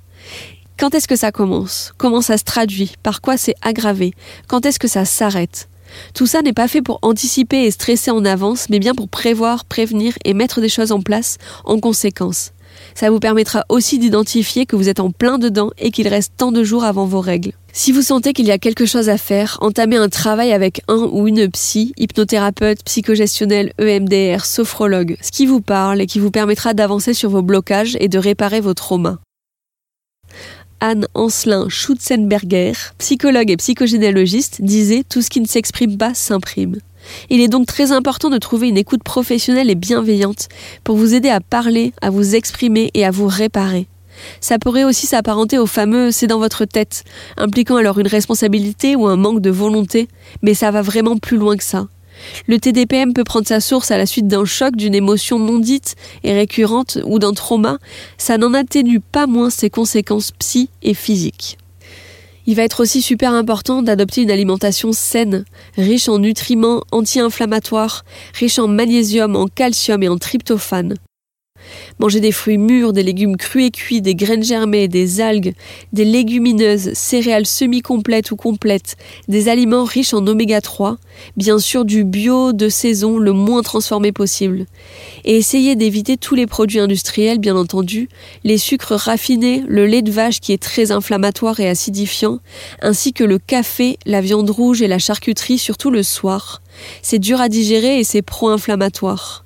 Quand 0.79 0.95
est-ce 0.95 1.07
que 1.07 1.17
ça 1.17 1.33
commence? 1.33 1.93
Comment 1.99 2.23
ça 2.23 2.39
se 2.39 2.45
traduit? 2.45 2.95
Par 3.03 3.21
quoi 3.21 3.37
c'est 3.37 3.57
aggravé? 3.61 4.15
Quand 4.49 4.65
est-ce 4.65 4.79
que 4.79 4.89
ça 4.89 5.05
s'arrête? 5.05 5.69
Tout 6.15 6.27
ça 6.27 6.43
n'est 6.43 6.53
pas 6.53 6.69
fait 6.69 6.83
pour 6.83 6.99
anticiper 7.03 7.65
et 7.65 7.71
stresser 7.71 8.11
en 8.11 8.25
avance, 8.25 8.69
mais 8.71 8.79
bien 8.79 8.95
pour 8.95 9.09
prévoir, 9.09 9.65
prévenir 9.65 10.15
et 10.25 10.35
mettre 10.35 10.61
des 10.61 10.69
choses 10.69 10.93
en 10.93 11.01
place 11.01 11.39
en 11.65 11.79
conséquence. 11.79 12.53
Ça 12.95 13.11
vous 13.11 13.21
permettra 13.21 13.65
aussi 13.69 13.99
d'identifier 13.99 14.67
que 14.67 14.77
vous 14.77 14.89
êtes 14.89 15.01
en 15.01 15.11
plein 15.11 15.39
dedans 15.39 15.71
et 15.79 15.91
qu'il 15.91 16.09
reste 16.09 16.35
tant 16.37 16.53
de 16.53 16.63
jours 16.65 16.85
avant 16.85 17.07
vos 17.07 17.21
règles. 17.21 17.53
Si 17.73 17.93
vous 17.93 18.03
sentez 18.03 18.33
qu'il 18.33 18.47
y 18.47 18.51
a 18.51 18.59
quelque 18.59 18.85
chose 18.85 19.09
à 19.09 19.17
faire, 19.17 19.59
entamez 19.61 19.97
un 19.97 20.09
travail 20.09 20.53
avec 20.53 20.83
un 20.89 21.09
ou 21.13 21.29
une 21.29 21.49
psy, 21.51 21.93
hypnothérapeute, 21.97 22.83
psychogestionnel, 22.85 23.73
EMDR, 23.79 24.45
sophrologue, 24.45 25.17
ce 25.21 25.31
qui 25.31 25.47
vous 25.47 25.61
parle 25.61 26.01
et 26.01 26.07
qui 26.07 26.19
vous 26.19 26.33
permettra 26.33 26.75
d'avancer 26.75 27.15
sur 27.15 27.31
vos 27.31 27.43
blocages 27.43 27.97
et 28.01 28.09
de 28.09 28.19
réparer 28.19 28.61
vos 28.61 28.75
traumas. 28.75 29.19
Anne 30.81 31.07
Ancelin 31.15 31.69
Schutzenberger, 31.69 32.73
psychologue 32.99 33.51
et 33.51 33.57
psychogénéalogiste, 33.57 34.63
disait 34.63 35.05
Tout 35.09 35.21
ce 35.21 35.29
qui 35.29 35.41
ne 35.41 35.47
s'exprime 35.47 35.99
pas 35.99 36.15
s'imprime. 36.15 36.79
Il 37.29 37.41
est 37.41 37.49
donc 37.49 37.67
très 37.67 37.93
important 37.93 38.31
de 38.31 38.39
trouver 38.39 38.69
une 38.69 38.79
écoute 38.79 39.03
professionnelle 39.03 39.71
et 39.71 39.75
bienveillante 39.75 40.49
pour 40.83 40.97
vous 40.97 41.15
aider 41.15 41.29
à 41.29 41.41
parler, 41.41 41.93
à 42.01 42.11
vous 42.11 42.35
exprimer 42.35 42.91
et 42.95 43.05
à 43.05 43.11
vous 43.11 43.27
réparer. 43.27 43.87
Ça 44.41 44.59
pourrait 44.59 44.85
aussi 44.85 45.07
s'apparenter 45.07 45.59
au 45.59 45.67
fameux 45.67 46.11
c'est 46.11 46.27
dans 46.27 46.39
votre 46.39 46.65
tête, 46.65 47.05
impliquant 47.37 47.77
alors 47.77 47.99
une 47.99 48.09
responsabilité 48.09 48.97
ou 48.97 49.07
un 49.07 49.17
manque 49.17 49.41
de 49.41 49.51
volonté, 49.51 50.09
mais 50.43 50.55
ça 50.55 50.71
va 50.71 50.83
vraiment 50.83 51.17
plus 51.17 51.37
loin 51.37 51.57
que 51.57 51.65
ça. 51.65 51.89
Le 52.47 52.59
TDPM 52.59 53.12
peut 53.12 53.25
prendre 53.25 53.47
sa 53.47 53.61
source 53.61 53.91
à 53.91 53.99
la 53.99 54.07
suite 54.07 54.29
d'un 54.29 54.45
choc, 54.45 54.77
d'une 54.77 54.95
émotion 54.95 55.39
non 55.39 55.59
dite 55.59 55.97
et 56.25 56.33
récurrente 56.33 56.99
ou 57.05 57.19
d'un 57.19 57.33
trauma, 57.33 57.79
ça 58.19 58.39
n'en 58.39 58.55
atténue 58.55 59.00
pas 59.00 59.27
moins 59.27 59.50
ses 59.50 59.71
conséquences 59.71 60.33
psy 60.33 60.71
et 60.83 60.95
physiques. 60.95 61.59
Il 62.47 62.57
va 62.57 62.62
être 62.62 62.81
aussi 62.81 63.03
super 63.03 63.33
important 63.33 63.83
d'adopter 63.83 64.23
une 64.23 64.31
alimentation 64.31 64.93
saine, 64.93 65.45
riche 65.77 66.09
en 66.09 66.19
nutriments 66.19 66.83
anti-inflammatoires, 66.91 68.05
riche 68.35 68.59
en 68.59 68.67
magnésium, 68.67 69.37
en 69.37 69.47
calcium 69.47 70.03
et 70.03 70.09
en 70.09 70.19
tryptophane. 70.19 70.97
Manger 71.99 72.21
des 72.21 72.33
fruits 72.33 72.59
mûrs, 72.59 72.93
des 72.93 73.02
légumes 73.02 73.37
crus 73.37 73.67
et 73.67 73.71
cuits, 73.71 74.00
des 74.00 74.14
graines 74.14 74.43
germées, 74.43 74.88
des 74.88 75.21
algues, 75.21 75.55
des 75.93 76.05
légumineuses, 76.05 76.93
céréales 76.95 77.47
semi-complètes 77.47 78.31
ou 78.31 78.37
complètes, 78.37 78.97
des 79.29 79.49
aliments 79.49 79.85
riches 79.85 80.14
en 80.14 80.26
oméga 80.26 80.61
3, 80.61 80.99
bien 81.37 81.59
sûr 81.59 81.85
du 81.85 82.05
bio 82.05 82.52
de 82.52 82.69
saison 82.69 83.19
le 83.19 83.33
moins 83.33 83.62
transformé 83.62 84.12
possible. 84.12 84.67
Et 85.25 85.37
essayez 85.37 85.76
d'éviter 85.76 86.17
tous 86.17 86.35
les 86.35 86.47
produits 86.47 86.81
industriels, 86.81 87.38
bien 87.38 87.57
entendu, 87.57 88.09
les 88.45 88.59
sucres 88.59 88.95
raffinés, 88.95 89.62
le 89.69 89.87
lait 89.87 90.02
de 90.02 90.11
vache 90.11 90.40
qui 90.40 90.52
est 90.52 90.62
très 90.62 90.93
inflammatoire 90.93 91.61
et 91.61 91.69
acidifiant, 91.69 92.38
ainsi 92.83 93.12
que 93.12 93.25
le 93.25 93.38
café, 93.38 93.99
la 94.07 94.21
viande 94.21 94.50
rouge 94.50 94.83
et 94.83 94.88
la 94.88 94.99
charcuterie, 94.99 95.59
surtout 95.59 95.90
le 95.90 96.02
soir. 96.02 96.62
C'est 97.02 97.19
dur 97.19 97.40
à 97.40 97.49
digérer 97.49 97.99
et 97.99 98.05
c'est 98.05 98.23
pro-inflammatoire. 98.23 99.45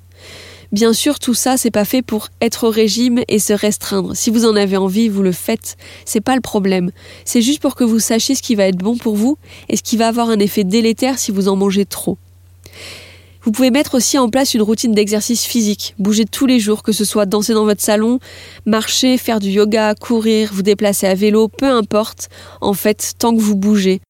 Bien 0.75 0.91
sûr, 0.91 1.19
tout 1.19 1.33
ça, 1.33 1.55
c'est 1.55 1.71
pas 1.71 1.85
fait 1.85 2.01
pour 2.01 2.27
être 2.41 2.65
au 2.65 2.69
régime 2.69 3.21
et 3.29 3.39
se 3.39 3.53
restreindre. 3.53 4.13
Si 4.13 4.29
vous 4.29 4.43
en 4.43 4.57
avez 4.57 4.75
envie, 4.75 5.07
vous 5.07 5.23
le 5.23 5.31
faites. 5.31 5.77
C'est 6.03 6.19
pas 6.19 6.35
le 6.35 6.41
problème. 6.41 6.91
C'est 7.23 7.41
juste 7.41 7.61
pour 7.61 7.75
que 7.75 7.85
vous 7.85 7.99
sachiez 7.99 8.35
ce 8.35 8.41
qui 8.41 8.55
va 8.55 8.65
être 8.65 8.75
bon 8.75 8.97
pour 8.97 9.15
vous 9.15 9.37
et 9.69 9.77
ce 9.77 9.83
qui 9.83 9.95
va 9.95 10.09
avoir 10.09 10.29
un 10.29 10.37
effet 10.37 10.65
délétère 10.65 11.17
si 11.17 11.31
vous 11.31 11.47
en 11.47 11.55
mangez 11.55 11.85
trop. 11.85 12.17
Vous 13.43 13.53
pouvez 13.53 13.71
mettre 13.71 13.95
aussi 13.95 14.17
en 14.17 14.27
place 14.27 14.53
une 14.53 14.63
routine 14.63 14.91
d'exercice 14.91 15.45
physique, 15.45 15.95
bouger 15.97 16.25
tous 16.25 16.45
les 16.45 16.59
jours, 16.59 16.83
que 16.83 16.91
ce 16.91 17.05
soit 17.05 17.25
danser 17.25 17.53
dans 17.53 17.63
votre 17.63 17.81
salon, 17.81 18.19
marcher, 18.65 19.17
faire 19.17 19.39
du 19.39 19.51
yoga, 19.51 19.95
courir, 19.95 20.49
vous 20.51 20.61
déplacer 20.61 21.07
à 21.07 21.15
vélo, 21.15 21.47
peu 21.47 21.67
importe, 21.67 22.27
en 22.59 22.73
fait, 22.73 23.13
tant 23.17 23.33
que 23.33 23.39
vous 23.39 23.55
bougez. 23.55 24.01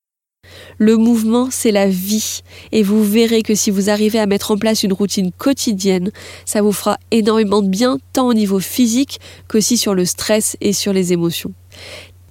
Le 0.78 0.98
mouvement, 0.98 1.50
c'est 1.52 1.72
la 1.72 1.88
vie. 1.88 2.42
Et 2.72 2.84
vous 2.84 3.04
verrez 3.04 3.42
que 3.42 3.56
si 3.56 3.72
vous 3.72 3.90
arrivez 3.90 4.20
à 4.20 4.26
mettre 4.26 4.52
en 4.52 4.58
place 4.58 4.84
une 4.84 4.94
routine 4.94 5.32
quotidienne, 5.32 6.12
ça 6.46 6.62
vous 6.62 6.72
fera 6.72 6.98
énormément 7.12 7.62
de 7.62 7.68
bien, 7.68 7.98
tant 8.14 8.28
au 8.28 8.34
niveau 8.34 8.60
physique 8.60 9.20
qu'aussi 9.48 9.78
sur 9.78 9.96
le 9.96 10.06
stress 10.06 10.58
et 10.62 10.74
sur 10.74 10.94
les 10.94 11.14
émotions. 11.14 11.54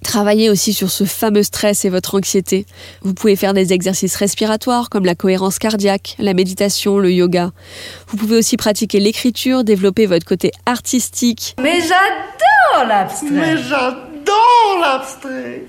Travaillez 0.05 0.51
aussi 0.51 0.71
sur 0.71 0.91
ce 0.91 1.03
fameux 1.03 1.41
stress 1.41 1.83
et 1.83 1.89
votre 1.89 2.13
anxiété. 2.13 2.67
Vous 3.01 3.15
pouvez 3.15 3.35
faire 3.35 3.55
des 3.55 3.73
exercices 3.73 4.15
respiratoires 4.15 4.89
comme 4.89 5.03
la 5.03 5.15
cohérence 5.15 5.57
cardiaque, 5.57 6.15
la 6.19 6.35
méditation, 6.35 6.99
le 6.99 7.11
yoga. 7.11 7.51
Vous 8.07 8.15
pouvez 8.15 8.37
aussi 8.37 8.55
pratiquer 8.55 8.99
l'écriture, 8.99 9.63
développer 9.63 10.05
votre 10.05 10.25
côté 10.25 10.51
artistique. 10.67 11.55
Mais 11.59 11.79
j'adore 11.81 12.87
l'abstrait. 12.87 13.29
Mais 13.31 13.57
j'adore 13.57 14.04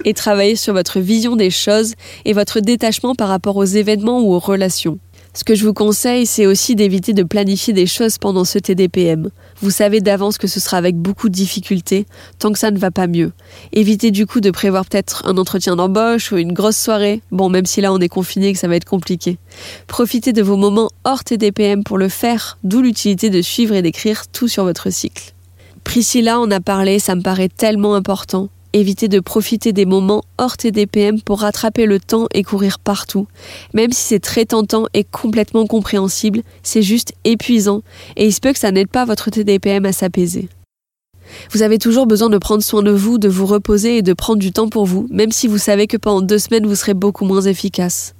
Et 0.04 0.14
travailler 0.14 0.56
sur 0.56 0.72
votre 0.72 1.00
vision 1.00 1.36
des 1.36 1.50
choses 1.50 1.94
et 2.24 2.32
votre 2.32 2.60
détachement 2.60 3.14
par 3.14 3.28
rapport 3.28 3.56
aux 3.56 3.64
événements 3.64 4.20
ou 4.20 4.34
aux 4.34 4.38
relations. 4.38 4.98
Ce 5.36 5.44
que 5.44 5.54
je 5.54 5.66
vous 5.66 5.74
conseille, 5.74 6.24
c'est 6.24 6.46
aussi 6.46 6.74
d'éviter 6.76 7.12
de 7.12 7.22
planifier 7.22 7.74
des 7.74 7.84
choses 7.84 8.16
pendant 8.16 8.46
ce 8.46 8.58
TDPM. 8.58 9.28
Vous 9.60 9.70
savez 9.70 10.00
d'avance 10.00 10.38
que 10.38 10.46
ce 10.46 10.60
sera 10.60 10.78
avec 10.78 10.96
beaucoup 10.96 11.28
de 11.28 11.34
difficultés, 11.34 12.06
tant 12.38 12.52
que 12.52 12.58
ça 12.58 12.70
ne 12.70 12.78
va 12.78 12.90
pas 12.90 13.06
mieux. 13.06 13.32
Évitez 13.74 14.10
du 14.10 14.24
coup 14.26 14.40
de 14.40 14.50
prévoir 14.50 14.86
peut-être 14.86 15.26
un 15.26 15.36
entretien 15.36 15.76
d'embauche 15.76 16.32
ou 16.32 16.38
une 16.38 16.54
grosse 16.54 16.78
soirée. 16.78 17.20
Bon, 17.32 17.50
même 17.50 17.66
si 17.66 17.82
là 17.82 17.92
on 17.92 17.98
est 17.98 18.08
confiné 18.08 18.48
et 18.48 18.52
que 18.54 18.58
ça 18.58 18.66
va 18.66 18.76
être 18.76 18.86
compliqué. 18.86 19.36
Profitez 19.88 20.32
de 20.32 20.42
vos 20.42 20.56
moments 20.56 20.90
hors 21.04 21.22
TDPM 21.22 21.84
pour 21.84 21.98
le 21.98 22.08
faire, 22.08 22.56
d'où 22.64 22.80
l'utilité 22.80 23.28
de 23.28 23.42
suivre 23.42 23.74
et 23.74 23.82
d'écrire 23.82 24.28
tout 24.28 24.48
sur 24.48 24.64
votre 24.64 24.88
cycle. 24.88 25.35
Priscilla 25.86 26.40
en 26.40 26.50
a 26.50 26.58
parlé, 26.58 26.98
ça 26.98 27.14
me 27.14 27.22
paraît 27.22 27.48
tellement 27.48 27.94
important. 27.94 28.48
Évitez 28.72 29.06
de 29.06 29.20
profiter 29.20 29.72
des 29.72 29.86
moments 29.86 30.24
hors 30.36 30.56
TDPM 30.56 31.22
pour 31.22 31.40
rattraper 31.40 31.86
le 31.86 32.00
temps 32.00 32.26
et 32.34 32.42
courir 32.42 32.80
partout. 32.80 33.28
Même 33.72 33.92
si 33.92 34.02
c'est 34.02 34.18
très 34.18 34.44
tentant 34.46 34.86
et 34.94 35.04
complètement 35.04 35.64
compréhensible, 35.64 36.42
c'est 36.64 36.82
juste 36.82 37.12
épuisant 37.24 37.82
et 38.16 38.26
il 38.26 38.32
se 38.32 38.40
peut 38.40 38.52
que 38.52 38.58
ça 38.58 38.72
n'aide 38.72 38.88
pas 38.88 39.04
votre 39.04 39.30
TDPM 39.30 39.86
à 39.86 39.92
s'apaiser. 39.92 40.48
Vous 41.52 41.62
avez 41.62 41.78
toujours 41.78 42.06
besoin 42.06 42.30
de 42.30 42.38
prendre 42.38 42.64
soin 42.64 42.82
de 42.82 42.90
vous, 42.90 43.18
de 43.18 43.28
vous 43.28 43.46
reposer 43.46 43.98
et 43.98 44.02
de 44.02 44.12
prendre 44.12 44.40
du 44.40 44.50
temps 44.50 44.68
pour 44.68 44.86
vous, 44.86 45.06
même 45.10 45.30
si 45.30 45.46
vous 45.46 45.56
savez 45.56 45.86
que 45.86 45.96
pendant 45.96 46.20
deux 46.20 46.40
semaines 46.40 46.66
vous 46.66 46.74
serez 46.74 46.94
beaucoup 46.94 47.24
moins 47.24 47.42
efficace. 47.42 48.15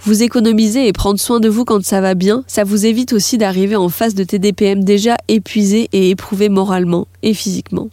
Vous 0.00 0.22
économiser 0.22 0.86
et 0.86 0.92
prendre 0.92 1.18
soin 1.18 1.40
de 1.40 1.48
vous 1.48 1.64
quand 1.64 1.84
ça 1.84 2.00
va 2.00 2.14
bien, 2.14 2.44
ça 2.46 2.64
vous 2.64 2.86
évite 2.86 3.12
aussi 3.12 3.38
d'arriver 3.38 3.76
en 3.76 3.88
phase 3.88 4.14
de 4.14 4.24
TDPM 4.24 4.84
déjà 4.84 5.16
épuisé 5.28 5.88
et 5.92 6.10
éprouvé 6.10 6.48
moralement 6.48 7.08
et 7.22 7.34
physiquement. 7.34 7.88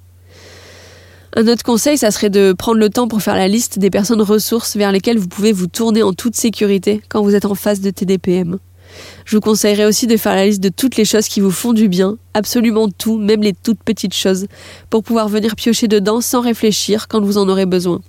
Un 1.37 1.47
autre 1.49 1.63
conseil, 1.63 1.97
ça 1.97 2.11
serait 2.11 2.29
de 2.29 2.53
prendre 2.53 2.79
le 2.79 2.89
temps 2.89 3.09
pour 3.09 3.21
faire 3.21 3.35
la 3.35 3.49
liste 3.49 3.77
des 3.77 3.89
personnes 3.89 4.21
ressources 4.21 4.77
vers 4.77 4.93
lesquelles 4.93 5.17
vous 5.17 5.27
pouvez 5.27 5.51
vous 5.51 5.67
tourner 5.67 6.01
en 6.01 6.13
toute 6.13 6.35
sécurité 6.35 7.01
quand 7.09 7.21
vous 7.21 7.35
êtes 7.35 7.45
en 7.45 7.55
phase 7.55 7.81
de 7.81 7.89
TDPM. 7.89 8.57
Je 9.25 9.35
vous 9.35 9.41
conseillerais 9.41 9.85
aussi 9.85 10.07
de 10.07 10.15
faire 10.15 10.35
la 10.35 10.45
liste 10.45 10.61
de 10.61 10.69
toutes 10.69 10.95
les 10.95 11.03
choses 11.03 11.27
qui 11.27 11.41
vous 11.41 11.51
font 11.51 11.73
du 11.73 11.89
bien, 11.89 12.17
absolument 12.33 12.87
tout, 12.89 13.17
même 13.17 13.41
les 13.41 13.53
toutes 13.53 13.83
petites 13.83 14.13
choses, 14.13 14.47
pour 14.89 15.03
pouvoir 15.03 15.27
venir 15.27 15.55
piocher 15.55 15.89
dedans 15.89 16.21
sans 16.21 16.39
réfléchir 16.39 17.07
quand 17.09 17.21
vous 17.21 17.37
en 17.37 17.49
aurez 17.49 17.65
besoin. 17.65 18.01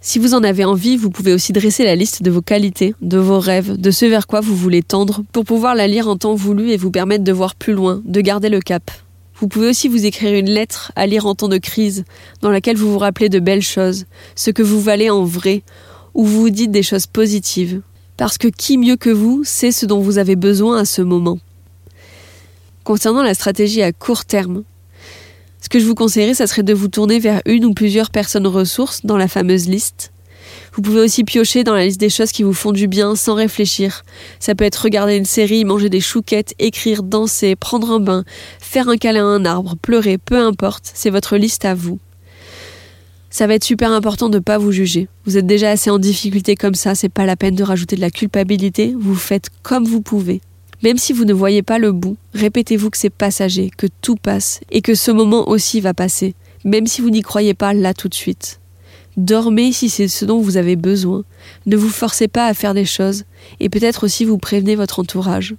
Si 0.00 0.20
vous 0.20 0.34
en 0.34 0.44
avez 0.44 0.64
envie, 0.64 0.96
vous 0.96 1.10
pouvez 1.10 1.34
aussi 1.34 1.52
dresser 1.52 1.84
la 1.84 1.96
liste 1.96 2.22
de 2.22 2.30
vos 2.30 2.40
qualités, 2.40 2.94
de 3.02 3.18
vos 3.18 3.40
rêves, 3.40 3.76
de 3.76 3.90
ce 3.90 4.06
vers 4.06 4.28
quoi 4.28 4.40
vous 4.40 4.54
voulez 4.54 4.82
tendre, 4.82 5.24
pour 5.32 5.44
pouvoir 5.44 5.74
la 5.74 5.88
lire 5.88 6.06
en 6.06 6.16
temps 6.16 6.36
voulu 6.36 6.70
et 6.70 6.76
vous 6.76 6.92
permettre 6.92 7.24
de 7.24 7.32
voir 7.32 7.56
plus 7.56 7.72
loin, 7.72 8.00
de 8.04 8.20
garder 8.20 8.48
le 8.48 8.60
cap. 8.60 8.92
Vous 9.40 9.48
pouvez 9.48 9.68
aussi 9.68 9.88
vous 9.88 10.06
écrire 10.06 10.38
une 10.38 10.50
lettre 10.50 10.92
à 10.94 11.06
lire 11.08 11.26
en 11.26 11.34
temps 11.34 11.48
de 11.48 11.58
crise, 11.58 12.04
dans 12.42 12.50
laquelle 12.50 12.76
vous 12.76 12.92
vous 12.92 12.98
rappelez 12.98 13.28
de 13.28 13.40
belles 13.40 13.62
choses, 13.62 14.06
ce 14.36 14.52
que 14.52 14.62
vous 14.62 14.80
valez 14.80 15.10
en 15.10 15.24
vrai, 15.24 15.62
ou 16.14 16.24
vous 16.24 16.42
vous 16.42 16.50
dites 16.50 16.70
des 16.70 16.84
choses 16.84 17.06
positives. 17.06 17.82
Parce 18.16 18.38
que 18.38 18.48
qui 18.48 18.78
mieux 18.78 18.96
que 18.96 19.10
vous 19.10 19.42
sait 19.42 19.72
ce 19.72 19.84
dont 19.84 20.00
vous 20.00 20.18
avez 20.18 20.36
besoin 20.36 20.78
à 20.78 20.84
ce 20.84 21.02
moment. 21.02 21.40
Concernant 22.84 23.24
la 23.24 23.34
stratégie 23.34 23.82
à 23.82 23.92
court 23.92 24.24
terme, 24.24 24.62
ce 25.60 25.68
que 25.68 25.78
je 25.78 25.86
vous 25.86 25.94
conseillerais, 25.94 26.34
ça 26.34 26.46
serait 26.46 26.62
de 26.62 26.74
vous 26.74 26.88
tourner 26.88 27.18
vers 27.18 27.42
une 27.46 27.64
ou 27.64 27.74
plusieurs 27.74 28.10
personnes 28.10 28.46
ressources 28.46 29.04
dans 29.04 29.16
la 29.16 29.28
fameuse 29.28 29.68
liste, 29.68 30.12
vous 30.78 30.82
pouvez 30.82 31.00
aussi 31.00 31.24
piocher 31.24 31.64
dans 31.64 31.74
la 31.74 31.84
liste 31.84 32.00
des 32.00 32.08
choses 32.08 32.30
qui 32.30 32.42
vous 32.42 32.52
font 32.52 32.72
du 32.72 32.86
bien 32.86 33.16
sans 33.16 33.34
réfléchir. 33.34 34.04
Ça 34.38 34.54
peut 34.54 34.64
être 34.64 34.76
regarder 34.76 35.16
une 35.16 35.24
série, 35.24 35.64
manger 35.64 35.88
des 35.88 36.00
chouquettes, 36.00 36.54
écrire, 36.58 37.02
danser, 37.02 37.56
prendre 37.56 37.90
un 37.90 38.00
bain, 38.00 38.24
faire 38.60 38.88
un 38.88 38.96
câlin 38.96 39.24
à 39.24 39.34
un 39.34 39.44
arbre, 39.44 39.76
pleurer, 39.80 40.18
peu 40.18 40.38
importe, 40.38 40.90
c'est 40.94 41.10
votre 41.10 41.36
liste 41.36 41.64
à 41.64 41.74
vous. 41.74 41.98
Ça 43.30 43.46
va 43.46 43.54
être 43.54 43.64
super 43.64 43.92
important 43.92 44.28
de 44.28 44.38
ne 44.38 44.42
pas 44.42 44.56
vous 44.56 44.72
juger. 44.72 45.08
Vous 45.26 45.36
êtes 45.36 45.46
déjà 45.46 45.70
assez 45.70 45.90
en 45.90 45.98
difficulté 45.98 46.54
comme 46.54 46.74
ça, 46.74 46.94
c'est 46.94 47.08
pas 47.08 47.26
la 47.26 47.36
peine 47.36 47.54
de 47.54 47.64
rajouter 47.64 47.96
de 47.96 48.00
la 48.00 48.10
culpabilité, 48.10 48.94
vous 48.98 49.16
faites 49.16 49.48
comme 49.62 49.84
vous 49.84 50.00
pouvez. 50.00 50.40
Même 50.82 50.98
si 50.98 51.12
vous 51.12 51.24
ne 51.24 51.32
voyez 51.32 51.62
pas 51.62 51.78
le 51.78 51.92
bout, 51.92 52.16
répétez-vous 52.34 52.90
que 52.90 52.98
c'est 52.98 53.10
passager, 53.10 53.70
que 53.76 53.88
tout 54.00 54.16
passe, 54.16 54.60
et 54.70 54.80
que 54.80 54.94
ce 54.94 55.10
moment 55.10 55.48
aussi 55.48 55.80
va 55.80 55.94
passer, 55.94 56.34
même 56.64 56.86
si 56.86 57.00
vous 57.00 57.10
n'y 57.10 57.22
croyez 57.22 57.54
pas 57.54 57.72
là 57.72 57.94
tout 57.94 58.08
de 58.08 58.14
suite. 58.14 58.60
Dormez 59.16 59.72
si 59.72 59.88
c'est 59.88 60.06
ce 60.06 60.24
dont 60.24 60.40
vous 60.40 60.56
avez 60.56 60.76
besoin. 60.76 61.24
Ne 61.66 61.76
vous 61.76 61.88
forcez 61.88 62.28
pas 62.28 62.46
à 62.46 62.54
faire 62.54 62.74
des 62.74 62.84
choses, 62.84 63.24
et 63.58 63.68
peut-être 63.68 64.04
aussi 64.04 64.24
vous 64.24 64.38
prévenez 64.38 64.76
votre 64.76 65.00
entourage. 65.00 65.56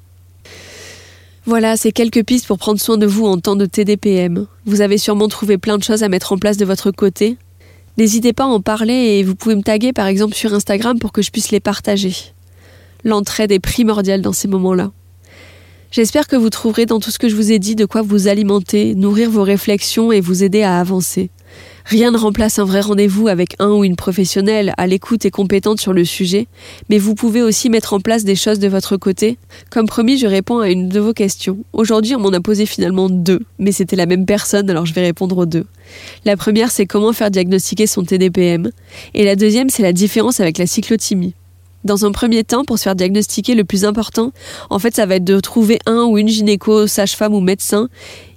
Voilà, 1.45 1.75
c'est 1.75 1.91
quelques 1.91 2.23
pistes 2.23 2.47
pour 2.47 2.57
prendre 2.57 2.79
soin 2.79 2.97
de 2.97 3.05
vous 3.05 3.25
en 3.25 3.37
temps 3.37 3.57
de 3.57 3.65
TDPM. 3.65 4.47
Vous 4.65 4.79
avez 4.79 4.97
sûrement 4.97 5.27
trouvé 5.27 5.57
plein 5.57 5.77
de 5.77 5.83
choses 5.83 6.03
à 6.03 6.09
mettre 6.09 6.31
en 6.31 6.37
place 6.37 6.57
de 6.57 6.65
votre 6.65 6.91
côté. 6.91 7.37
N'hésitez 7.97 8.31
pas 8.31 8.43
à 8.43 8.47
en 8.47 8.61
parler 8.61 8.93
et 8.93 9.23
vous 9.23 9.35
pouvez 9.35 9.55
me 9.55 9.63
taguer 9.63 9.91
par 9.91 10.07
exemple 10.07 10.35
sur 10.35 10.53
Instagram 10.53 10.99
pour 10.99 11.11
que 11.11 11.21
je 11.21 11.31
puisse 11.31 11.51
les 11.51 11.59
partager. 11.59 12.15
L'entraide 13.03 13.51
est 13.51 13.59
primordiale 13.59 14.21
dans 14.21 14.31
ces 14.31 14.47
moments-là. 14.47 14.91
J'espère 15.91 16.27
que 16.27 16.35
vous 16.35 16.51
trouverez 16.51 16.85
dans 16.85 16.99
tout 16.99 17.09
ce 17.09 17.17
que 17.17 17.27
je 17.29 17.35
vous 17.35 17.51
ai 17.51 17.57
dit 17.57 17.75
de 17.75 17.85
quoi 17.85 18.03
vous 18.03 18.27
alimenter, 18.27 18.93
nourrir 18.93 19.31
vos 19.31 19.41
réflexions 19.41 20.11
et 20.11 20.21
vous 20.21 20.43
aider 20.43 20.61
à 20.61 20.79
avancer. 20.79 21.31
Rien 21.83 22.11
ne 22.11 22.17
remplace 22.17 22.59
un 22.59 22.63
vrai 22.63 22.81
rendez-vous 22.81 23.27
avec 23.27 23.55
un 23.57 23.71
ou 23.71 23.83
une 23.83 23.95
professionnelle 23.95 24.71
à 24.77 24.85
l'écoute 24.85 25.25
et 25.25 25.31
compétente 25.31 25.81
sur 25.81 25.91
le 25.91 26.05
sujet, 26.05 26.45
mais 26.89 26.99
vous 26.99 27.15
pouvez 27.15 27.41
aussi 27.41 27.71
mettre 27.71 27.93
en 27.93 27.99
place 27.99 28.23
des 28.23 28.35
choses 28.35 28.59
de 28.59 28.67
votre 28.67 28.97
côté. 28.97 29.39
Comme 29.71 29.87
promis, 29.87 30.19
je 30.19 30.27
réponds 30.27 30.59
à 30.59 30.69
une 30.69 30.89
de 30.89 30.99
vos 30.99 31.13
questions. 31.13 31.57
Aujourd'hui, 31.73 32.13
on 32.13 32.19
m'en 32.19 32.29
a 32.29 32.39
posé 32.39 32.67
finalement 32.67 33.09
deux, 33.09 33.39
mais 33.57 33.71
c'était 33.71 33.95
la 33.95 34.05
même 34.05 34.27
personne, 34.27 34.69
alors 34.69 34.85
je 34.85 34.93
vais 34.93 35.01
répondre 35.01 35.39
aux 35.39 35.47
deux. 35.47 35.65
La 36.23 36.37
première, 36.37 36.69
c'est 36.69 36.85
comment 36.85 37.13
faire 37.13 37.31
diagnostiquer 37.31 37.87
son 37.87 38.03
TDPM, 38.03 38.69
et 39.15 39.25
la 39.25 39.35
deuxième, 39.35 39.71
c'est 39.71 39.81
la 39.81 39.93
différence 39.93 40.39
avec 40.39 40.59
la 40.59 40.67
cyclothymie. 40.67 41.33
Dans 41.83 42.05
un 42.05 42.11
premier 42.11 42.43
temps, 42.43 42.65
pour 42.65 42.77
se 42.77 42.83
faire 42.83 42.95
diagnostiquer, 42.95 43.55
le 43.55 43.63
plus 43.63 43.85
important, 43.85 44.31
en 44.69 44.79
fait, 44.79 44.95
ça 44.95 45.05
va 45.05 45.15
être 45.15 45.23
de 45.23 45.39
trouver 45.39 45.79
un 45.85 46.03
ou 46.03 46.17
une 46.17 46.27
gynéco, 46.27 46.87
sage-femme 46.87 47.33
ou 47.33 47.39
médecin 47.39 47.89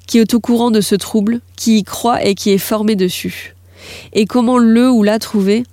qui 0.06 0.18
est 0.18 0.34
au 0.34 0.40
courant 0.40 0.70
de 0.70 0.80
ce 0.80 0.94
trouble, 0.94 1.40
qui 1.56 1.78
y 1.78 1.84
croit 1.84 2.25
et 2.25 2.34
qui 2.34 2.50
est 2.50 2.58
formé 2.58 2.96
dessus. 2.96 3.54
Et 4.12 4.26
comment 4.26 4.58
le 4.58 4.90
ou 4.90 5.02
la 5.02 5.18
trouver? 5.18 5.64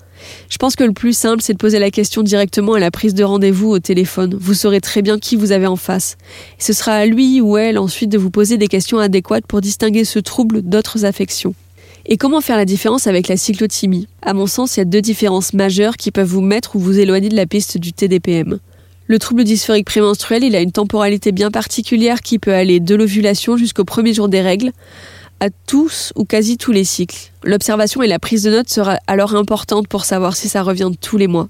Je 0.49 0.57
pense 0.57 0.75
que 0.75 0.83
le 0.83 0.93
plus 0.93 1.15
simple, 1.15 1.41
c'est 1.41 1.53
de 1.53 1.57
poser 1.57 1.79
la 1.79 1.91
question 1.91 2.23
directement 2.23 2.73
à 2.73 2.79
la 2.79 2.91
prise 2.91 3.13
de 3.13 3.23
rendez-vous 3.23 3.69
au 3.69 3.79
téléphone. 3.79 4.37
Vous 4.39 4.53
saurez 4.53 4.81
très 4.81 5.01
bien 5.01 5.17
qui 5.17 5.35
vous 5.35 5.51
avez 5.51 5.67
en 5.67 5.75
face. 5.75 6.17
Ce 6.57 6.73
sera 6.73 6.93
à 6.93 7.05
lui 7.05 7.41
ou 7.41 7.57
elle 7.57 7.77
ensuite 7.77 8.09
de 8.09 8.17
vous 8.17 8.29
poser 8.29 8.57
des 8.57 8.67
questions 8.67 8.99
adéquates 8.99 9.45
pour 9.47 9.61
distinguer 9.61 10.05
ce 10.05 10.19
trouble 10.19 10.61
d'autres 10.61 11.05
affections. 11.05 11.53
Et 12.11 12.17
comment 12.17 12.41
faire 12.41 12.57
la 12.57 12.65
différence 12.65 13.05
avec 13.05 13.27
la 13.27 13.37
cyclothymie 13.37 14.07
À 14.23 14.33
mon 14.33 14.47
sens, 14.47 14.75
il 14.75 14.79
y 14.79 14.81
a 14.81 14.85
deux 14.85 14.99
différences 14.99 15.53
majeures 15.53 15.95
qui 15.95 16.09
peuvent 16.09 16.27
vous 16.27 16.41
mettre 16.41 16.75
ou 16.75 16.79
vous 16.79 16.97
éloigner 16.97 17.29
de 17.29 17.35
la 17.35 17.45
piste 17.45 17.77
du 17.77 17.93
TDPM. 17.93 18.57
Le 19.05 19.19
trouble 19.19 19.43
dysphorique 19.43 19.85
prémenstruel, 19.85 20.43
il 20.43 20.55
a 20.55 20.61
une 20.61 20.71
temporalité 20.71 21.31
bien 21.31 21.51
particulière 21.51 22.21
qui 22.21 22.39
peut 22.39 22.53
aller 22.53 22.79
de 22.79 22.95
l'ovulation 22.95 23.57
jusqu'au 23.57 23.85
premier 23.85 24.11
jour 24.15 24.27
des 24.27 24.41
règles, 24.41 24.71
à 25.39 25.49
tous 25.67 26.11
ou 26.15 26.25
quasi 26.25 26.57
tous 26.57 26.71
les 26.71 26.83
cycles. 26.83 27.31
L'observation 27.43 28.01
et 28.01 28.07
la 28.07 28.17
prise 28.17 28.41
de 28.41 28.49
notes 28.49 28.69
sera 28.69 28.97
alors 29.05 29.35
importante 29.35 29.87
pour 29.87 30.03
savoir 30.03 30.35
si 30.35 30.49
ça 30.49 30.63
revient 30.63 30.89
tous 30.99 31.17
les 31.17 31.27
mois. 31.27 31.47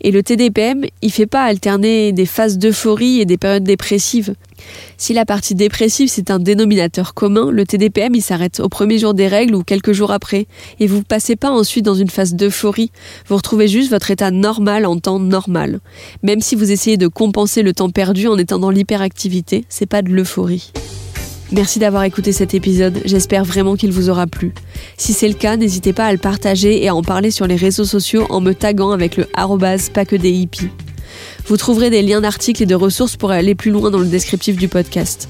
Et 0.00 0.10
le 0.10 0.22
TDPM, 0.22 0.84
il 1.02 1.10
fait 1.10 1.26
pas 1.26 1.44
alterner 1.44 2.12
des 2.12 2.26
phases 2.26 2.58
d'euphorie 2.58 3.20
et 3.20 3.24
des 3.24 3.38
périodes 3.38 3.64
dépressives. 3.64 4.34
Si 4.96 5.12
la 5.14 5.24
partie 5.24 5.54
dépressive 5.54 6.08
c'est 6.08 6.30
un 6.30 6.38
dénominateur 6.38 7.14
commun, 7.14 7.50
le 7.50 7.66
TDPM 7.66 8.14
il 8.14 8.22
s'arrête 8.22 8.60
au 8.60 8.68
premier 8.68 8.98
jour 8.98 9.14
des 9.14 9.28
règles 9.28 9.54
ou 9.54 9.62
quelques 9.62 9.92
jours 9.92 10.12
après. 10.12 10.46
Et 10.80 10.86
vous 10.86 11.02
passez 11.02 11.36
pas 11.36 11.50
ensuite 11.50 11.84
dans 11.84 11.94
une 11.94 12.10
phase 12.10 12.34
d'euphorie. 12.34 12.90
Vous 13.26 13.36
retrouvez 13.36 13.68
juste 13.68 13.90
votre 13.90 14.10
état 14.10 14.30
normal 14.30 14.86
en 14.86 14.98
temps 14.98 15.18
normal. 15.18 15.80
Même 16.22 16.40
si 16.40 16.54
vous 16.54 16.70
essayez 16.70 16.96
de 16.96 17.08
compenser 17.08 17.62
le 17.62 17.72
temps 17.72 17.90
perdu 17.90 18.28
en 18.28 18.38
étant 18.38 18.58
dans 18.58 18.70
l'hyperactivité, 18.70 19.64
c'est 19.68 19.86
pas 19.86 20.02
de 20.02 20.10
l'euphorie. 20.10 20.72
Merci 21.52 21.78
d'avoir 21.78 22.04
écouté 22.04 22.32
cet 22.32 22.54
épisode, 22.54 23.00
j'espère 23.04 23.44
vraiment 23.44 23.76
qu'il 23.76 23.92
vous 23.92 24.08
aura 24.08 24.26
plu. 24.26 24.52
Si 24.96 25.12
c'est 25.12 25.28
le 25.28 25.34
cas, 25.34 25.56
n'hésitez 25.56 25.92
pas 25.92 26.06
à 26.06 26.12
le 26.12 26.18
partager 26.18 26.82
et 26.82 26.88
à 26.88 26.94
en 26.94 27.02
parler 27.02 27.30
sur 27.30 27.46
les 27.46 27.56
réseaux 27.56 27.84
sociaux 27.84 28.26
en 28.30 28.40
me 28.40 28.52
taguant 28.52 28.90
avec 28.90 29.16
le 29.16 29.26
pas 29.92 30.04
que 30.04 30.16
des 30.16 30.30
hippies. 30.30 30.70
Vous 31.46 31.56
trouverez 31.56 31.90
des 31.90 32.02
liens 32.02 32.22
d'articles 32.22 32.62
et 32.62 32.66
de 32.66 32.74
ressources 32.74 33.16
pour 33.16 33.30
aller 33.30 33.54
plus 33.54 33.70
loin 33.70 33.90
dans 33.90 33.98
le 33.98 34.06
descriptif 34.06 34.56
du 34.56 34.68
podcast. 34.68 35.28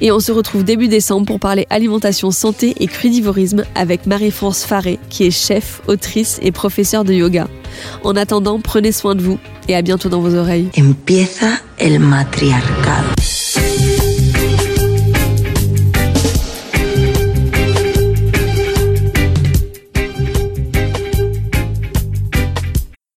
Et 0.00 0.12
on 0.12 0.20
se 0.20 0.32
retrouve 0.32 0.64
début 0.64 0.88
décembre 0.88 1.26
pour 1.26 1.40
parler 1.40 1.66
alimentation, 1.70 2.30
santé 2.30 2.74
et 2.80 2.86
crudivorisme 2.86 3.64
avec 3.74 4.06
Marie-France 4.06 4.64
Faré, 4.64 4.98
qui 5.08 5.24
est 5.24 5.30
chef, 5.30 5.80
autrice 5.86 6.38
et 6.42 6.52
professeure 6.52 7.04
de 7.04 7.14
yoga. 7.14 7.48
En 8.04 8.14
attendant, 8.16 8.60
prenez 8.60 8.92
soin 8.92 9.14
de 9.14 9.22
vous 9.22 9.38
et 9.68 9.74
à 9.74 9.82
bientôt 9.82 10.08
dans 10.08 10.20
vos 10.20 10.34
oreilles. 10.34 10.68
Empieza 10.76 11.60
el 11.78 11.98
matriarcado. 11.98 13.14